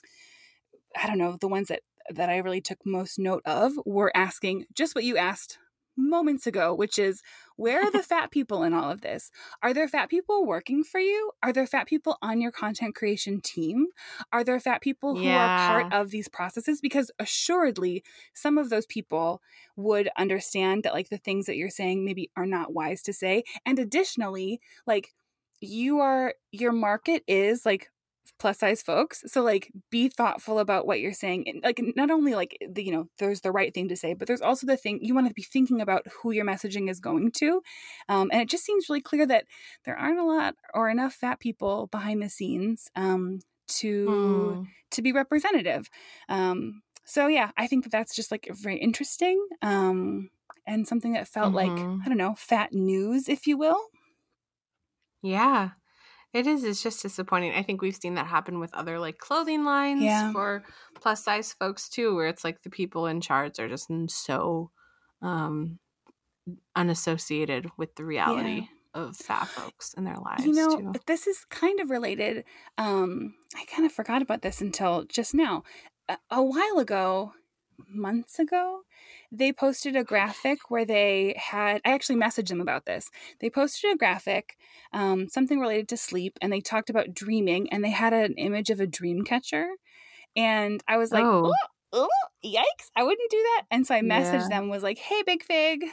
[0.95, 4.65] I don't know, the ones that that I really took most note of were asking
[4.73, 5.57] just what you asked
[5.97, 7.21] moments ago, which is
[7.55, 9.31] where are the fat people in all of this?
[9.61, 11.31] Are there fat people working for you?
[11.43, 13.87] Are there fat people on your content creation team?
[14.31, 15.45] Are there fat people who yeah.
[15.45, 16.79] are part of these processes?
[16.79, 19.41] Because assuredly, some of those people
[19.75, 23.43] would understand that, like, the things that you're saying maybe are not wise to say.
[23.65, 25.13] And additionally, like,
[25.59, 27.89] you are, your market is like
[28.39, 32.35] plus size folks so like be thoughtful about what you're saying and like not only
[32.35, 34.99] like the you know there's the right thing to say but there's also the thing
[35.01, 37.61] you want to be thinking about who your messaging is going to
[38.09, 39.45] um, and it just seems really clear that
[39.85, 44.73] there aren't a lot or enough fat people behind the scenes um, to Mm.
[44.91, 45.89] to be representative.
[46.29, 50.29] Um, so yeah, I think that that's just like very interesting um,
[50.65, 52.01] and something that felt like Mhm.
[52.05, 53.81] I don't know fat news, if you will.
[55.21, 55.71] Yeah.
[56.33, 56.63] It is.
[56.63, 57.53] It's just disappointing.
[57.53, 60.31] I think we've seen that happen with other like clothing lines Yeah.
[60.31, 60.63] for
[60.95, 64.71] plus size folks too, where it's like the people in charge are just so
[65.21, 65.79] um
[66.75, 70.93] unassociated with the reality of fat folks in their lives You know, too.
[71.05, 72.45] this is kind of related.
[72.77, 75.63] Um, I kind of forgot about this until just now.
[76.09, 77.33] A, a while ago,
[77.89, 78.81] months ago,
[79.31, 81.81] they posted a graphic where they had.
[81.85, 83.09] I actually messaged them about this.
[83.39, 84.57] They posted a graphic,
[84.93, 88.69] um, something related to sleep, and they talked about dreaming, and they had an image
[88.69, 89.67] of a dream catcher.
[90.35, 91.51] And I was like, Oh.
[91.93, 92.07] oh, oh,
[92.45, 93.63] yikes, I wouldn't do that.
[93.71, 94.59] And so I messaged Yeah.
[94.59, 95.83] them, was like, hey, Big Fig,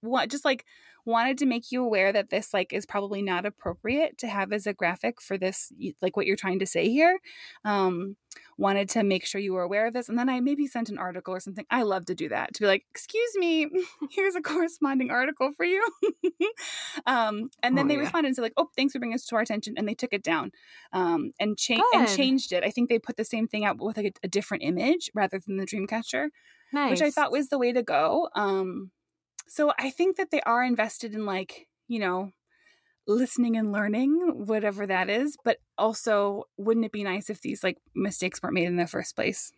[0.00, 0.64] what, just like
[1.04, 4.66] wanted to make you aware that this like is probably not appropriate to have as
[4.66, 7.18] a graphic for this like what you're trying to say here
[7.64, 8.16] um
[8.56, 10.98] wanted to make sure you were aware of this and then i maybe sent an
[10.98, 13.66] article or something i love to do that to be like excuse me
[14.10, 15.82] here's a corresponding article for you
[17.06, 18.00] um and then Oh, they yeah.
[18.00, 20.12] responded and said like oh thanks for bringing this to our attention and they took
[20.12, 20.52] it down
[20.92, 23.86] um and changed and changed it i think they put the same thing out but
[23.86, 26.28] with like a, a different image rather than the dreamcatcher
[26.74, 26.90] Nice.
[26.90, 28.30] which I thought was the way to go.
[28.34, 28.92] Um,
[29.48, 32.30] so I think that they are invested in like you know
[33.06, 35.36] listening and learning, whatever that is.
[35.44, 39.14] But also, wouldn't it be nice if these like mistakes weren't made in the first
[39.16, 39.52] place?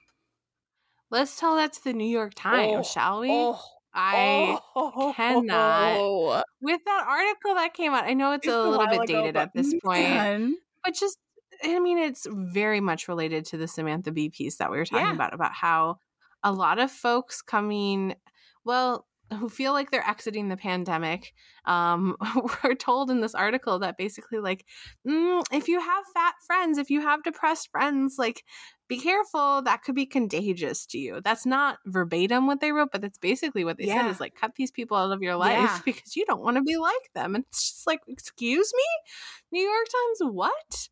[1.11, 3.29] Let's tell that to the New York Times, Oh, shall we?
[3.31, 3.61] Oh,
[3.93, 6.45] I oh, cannot.
[6.61, 8.05] with that article that came out.
[8.05, 10.57] I know it's, It's a little while bit ago, dated at this point, man.
[10.85, 11.19] but just
[11.63, 15.07] I mean, it's very much related to the Samantha Bee piece that we were talking
[15.07, 15.15] Yeah.
[15.15, 15.99] about about how
[16.43, 18.17] a lot of folks coming,
[18.65, 21.33] well, who feel like they're exiting the pandemic,
[21.65, 22.17] um,
[22.65, 24.67] were told in this article that basically, like,
[25.07, 28.45] mm, if you have fat friends, if you have depressed friends, like,
[28.87, 29.63] be careful.
[29.63, 31.21] That could be contagious to you.
[31.25, 34.53] That's not verbatim what they wrote, but that's basically what they said is like, cut
[34.57, 35.81] these people out of your life Yeah.
[35.85, 37.35] because you don't want to be like them.
[37.35, 39.59] And it's just like, excuse me?
[39.59, 40.89] New York Times, what?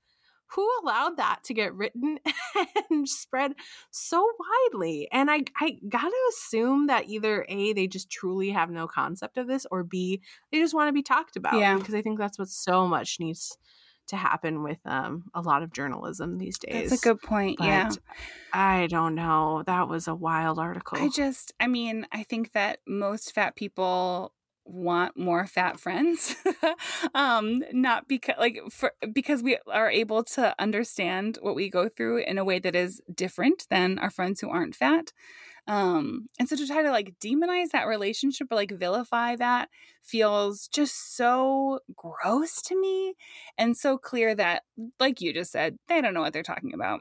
[0.54, 2.18] Who allowed that to get written
[2.90, 3.52] and spread
[3.90, 4.30] so
[4.72, 5.08] widely?
[5.12, 9.46] And I, I gotta assume that either A, they just truly have no concept of
[9.46, 11.58] this, or B, they just want to be talked about.
[11.58, 11.76] Yeah.
[11.76, 13.56] Because I think that's what so much needs
[14.08, 16.90] to happen with um, a lot of journalism these days.
[16.90, 17.58] That's a good point.
[17.60, 17.90] yeah.
[18.52, 19.62] I don't know.
[19.66, 20.98] That was a wild article.
[20.98, 24.32] I just, I mean, I think that most fat people
[24.64, 26.36] want more fat friends.
[27.14, 32.18] Um not because like for because we are able to understand what we go through
[32.18, 35.12] in a way that is different than our friends who aren't fat.
[35.66, 39.68] Um and so to try to like demonize that relationship or like vilify that
[40.02, 43.14] feels just so gross to me
[43.58, 44.64] and so clear that
[45.00, 47.00] like you just said they don't know what they're talking about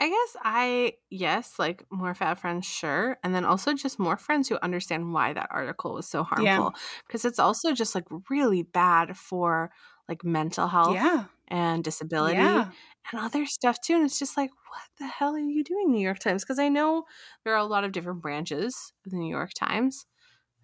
[0.00, 4.48] I guess I yes, like more fat friends, sure, and then also just more friends
[4.48, 6.72] who understand why that article was so harmful
[7.06, 9.70] because it's also just like really bad for
[10.08, 12.70] like mental health yeah and disability yeah
[13.12, 13.94] and other stuff too.
[13.94, 16.44] And it's just like, what the hell are you doing, New York Times?
[16.44, 17.04] Because I know
[17.44, 20.06] there are a lot of different branches of the New York Times.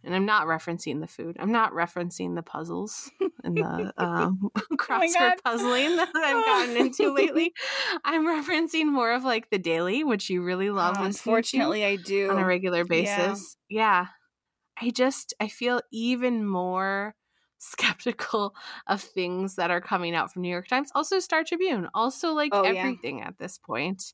[0.05, 1.37] And I'm not referencing the food.
[1.39, 3.11] I'm not referencing the puzzles
[3.43, 7.53] and the um, crossword Oh puzzling that I've gotten into lately.
[8.05, 11.85] I'm referencing more of like the daily, which you really love Oh, listening to unfortunately
[11.85, 13.57] i do on a regular basis.
[13.69, 14.07] Yeah.
[14.81, 17.15] I just I feel even more
[17.59, 18.55] skeptical
[18.87, 22.51] of things that are coming out from New York Times, also Star Tribune, also like
[22.53, 22.81] Oh, yeah.
[22.81, 24.13] everything at this point.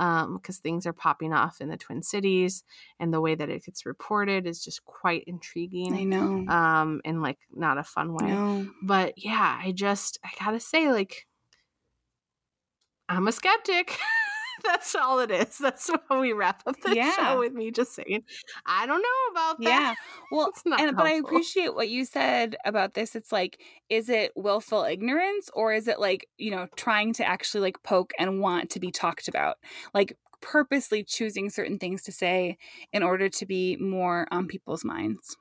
[0.00, 2.64] Um, because things are popping off in the Twin Cities
[2.98, 5.94] and the way that it gets reported is just quite intriguing.
[5.94, 8.30] i know Um, in like not a fun way.
[8.82, 11.26] But yeah, I just I gotta say, like
[13.10, 13.98] I'm a skeptic.
[14.64, 15.58] That's all it is.
[15.58, 17.12] That's how we wrap up the Yeah.
[17.12, 18.24] show with me just saying,
[18.66, 19.68] I don't know about that.
[19.68, 19.94] Yeah.
[20.30, 23.14] Well, It's not and but I appreciate what you said about this.
[23.14, 27.60] It's like, is it willful ignorance or is it like, you know, trying to actually
[27.62, 29.56] like poke and want to be talked about?
[29.94, 32.56] Like purposely choosing certain things to say
[32.92, 35.36] in order to be more on people's minds.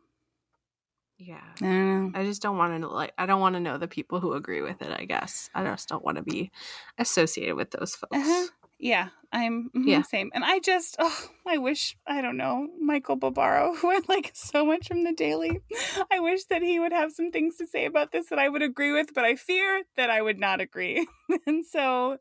[1.17, 1.41] Yeah.
[1.57, 2.19] I don't know.
[2.19, 4.61] I just don't want to like I don't want to know the people who agree
[4.61, 5.49] with it, I guess.
[5.53, 6.49] I just don't want to be
[6.97, 8.15] associated with those folks.
[8.15, 8.47] Uh-huh.
[8.79, 10.01] Yeah, I'm mhm, Yeah.
[10.03, 10.31] same.
[10.33, 14.65] And I just, oh, I wish, I don't know, Michael Barbaro, who I like so
[14.65, 15.59] much from the Daily.
[16.11, 18.61] I wish that he would have some things to say about this that I would
[18.61, 21.05] agree with, but I fear that I would not agree.
[21.45, 22.17] and so,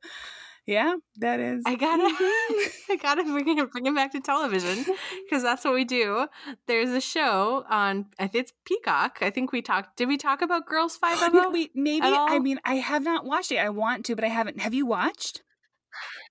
[0.67, 1.63] Yeah, that is.
[1.65, 2.03] I gotta,
[2.91, 4.85] I gotta bring it, bring it back to television
[5.25, 6.27] because that's what we do.
[6.67, 9.19] There's a show on, I think it's Peacock.
[9.23, 9.97] I think we talked.
[9.97, 11.51] Did we talk about Girls Five Eva?
[11.51, 12.05] we maybe.
[12.05, 13.59] I mean, I have not watched it.
[13.59, 14.61] I want to, but I haven't.
[14.61, 15.43] Have you watched?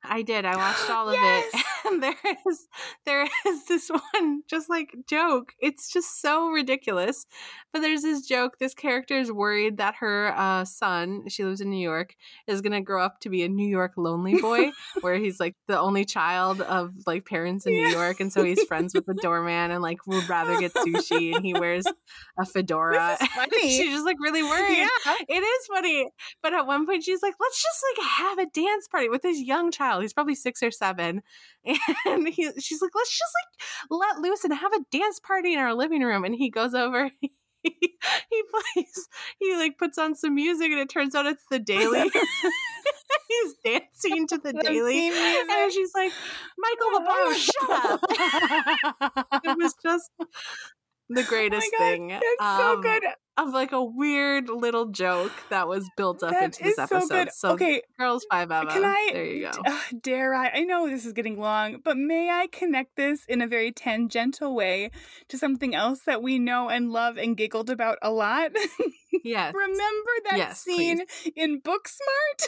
[0.03, 0.45] I did.
[0.45, 1.45] I watched all of Yes.
[1.53, 1.63] it.
[1.87, 2.67] And there is
[3.05, 5.53] there is this one just like joke.
[5.61, 7.25] It's just so ridiculous.
[7.71, 8.57] But there's this joke.
[8.59, 12.13] This character is worried that her uh, son, she lives in New York,
[12.45, 14.71] is gonna grow up to be a New York lonely boy,
[15.01, 18.61] where he's like the only child of like parents in New York, and so he's
[18.63, 21.85] friends with the doorman and like would rather get sushi, and he wears
[22.37, 23.15] a fedora.
[23.17, 23.69] This is funny.
[23.77, 24.77] She's just like really worried.
[25.05, 25.15] Yeah.
[25.29, 26.09] It is funny.
[26.43, 29.39] But at one point, she's like, let's just like have a dance party with this
[29.39, 29.86] young child.
[30.01, 31.21] He's probably six or seven.
[32.05, 33.33] And he, she's like, let's just
[33.89, 36.23] like let loose and have a dance party in our living room.
[36.23, 37.11] And he goes over.
[37.63, 37.73] He,
[38.29, 38.43] he
[38.75, 39.09] plays,
[39.39, 42.09] he like puts on some music and it turns out it's the daily.
[43.27, 45.09] He's dancing to the The daily.
[45.09, 46.13] And she's like,
[46.57, 47.99] Michael LeBeau, shut up.
[49.43, 50.11] it was just
[51.09, 52.09] the greatest Oh God, thing.
[52.11, 53.03] It's so um, good.
[53.39, 57.01] Of like a weird little joke that was built up That into this is episode.
[57.01, 57.31] so good.
[57.31, 58.65] So, okay, Girls Five Eva.
[58.71, 59.09] Can I?
[59.13, 59.61] There you go.
[59.63, 60.49] uh, dare I?
[60.55, 64.55] I know this is getting long, but may I connect this in a very tangential
[64.55, 64.89] way
[65.27, 68.51] to something else that we know and love and giggled about a lot?
[69.23, 69.53] Yes.
[69.55, 71.01] Remember that Yes, scene
[71.35, 72.47] in Booksmart?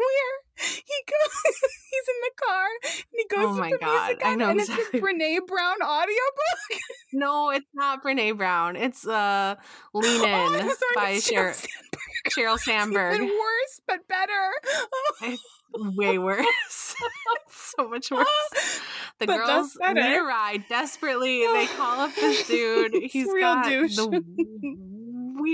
[0.00, 1.34] Where he goes,
[1.90, 4.60] he's in the car and he goes Oh my the God, music I know and
[4.60, 6.80] exactly- it's this Brene Brown audiobook.
[7.12, 8.76] No, it's not Brene Brown.
[8.76, 9.56] It's uh
[9.94, 12.30] Lean In oh, sorry, by it's Sheryl, Sandberg.
[12.30, 13.14] Sheryl It's Sandberg.
[13.16, 14.50] Even worse, but better.
[15.22, 15.42] It's
[15.74, 16.46] way worse.
[16.66, 18.80] it's so much worse.
[19.18, 21.46] The But girls need a ride desperately.
[21.46, 22.94] They call up this dude.
[23.10, 23.96] He's Real got douche.
[23.96, 24.24] the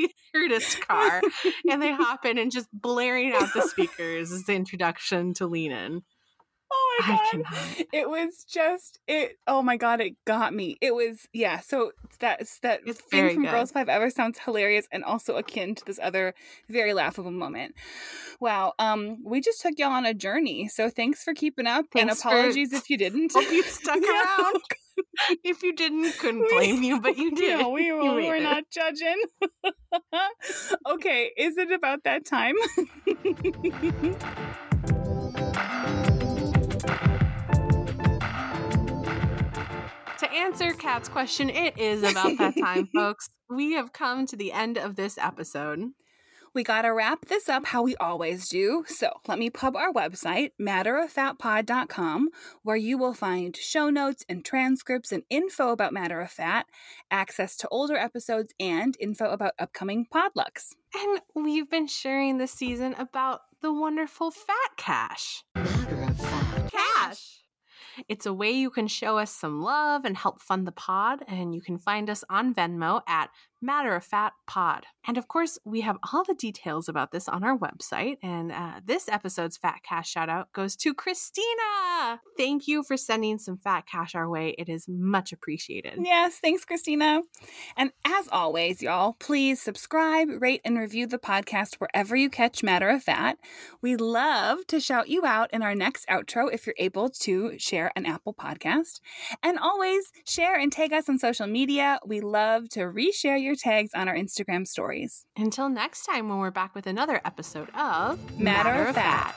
[0.34, 1.22] weirdest car,
[1.68, 5.72] and they hop in and just blaring out the speakers is the introduction to Lean
[5.72, 6.03] In.
[6.72, 7.86] Oh my god.
[7.92, 10.76] It was just it oh my god, it got me.
[10.80, 13.50] It was yeah, so that's that It's thing from good.
[13.52, 16.34] Girls Five Eva sounds hilarious and also akin to this other
[16.68, 17.74] very laughable moment.
[18.40, 18.72] Wow.
[18.78, 20.68] Um we just took y'all on a journey.
[20.68, 23.32] So thanks for keeping up and Thanks for- apologies if you didn't.
[23.32, 24.62] Hope you stuck around.
[25.44, 27.60] if you didn't, couldn't We- blame you, but you did.
[27.60, 29.22] No, we, were, we're not judging.
[30.88, 32.54] okay, is it about that time?
[40.18, 43.28] To answer Kat's question, it is about that time, folks.
[43.50, 45.90] We have come to the end of this episode.
[46.54, 48.84] We got to wrap this up how we always do.
[48.88, 52.30] So let me pub our website, matteroffatpod.com,
[52.62, 56.64] where you will find show notes and transcripts and info about Matter of Fat,
[57.10, 60.70] access to older episodes, and info about upcoming podlucks.
[60.94, 65.44] And we've been sharing this season about the wonderful Fat Cash.
[65.54, 66.72] Matter of fact.
[66.72, 67.45] Cash!
[68.09, 71.55] It's a way you can show us some love and help fund the pod, and
[71.55, 73.30] you can find us on Venmo at
[73.66, 74.86] Matter of Fat Pod.
[75.06, 78.16] And of course, we have all the details about this on our website.
[78.22, 82.20] And uh, this episode's Fat Cash shout out goes to Christina.
[82.36, 84.54] Thank you for sending some Fat Cash our way.
[84.56, 85.94] It is much appreciated.
[86.00, 87.22] Yes, thanks, Christina.
[87.76, 92.88] And as always, y'all, please subscribe, rate, and review the podcast wherever you catch Matter
[92.88, 93.38] of Fat.
[93.82, 97.90] We love to shout you out in our next outro if you're able to share
[97.96, 99.00] an Apple podcast.
[99.42, 101.98] And always share and tag us on social media.
[102.06, 105.24] We love to reshare your tags on our Instagram stories.
[105.36, 109.34] Until next time, when we're back with another episode of Matter of Fat.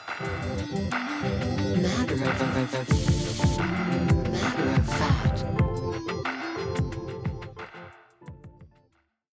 [1.82, 3.09] Matter of fact.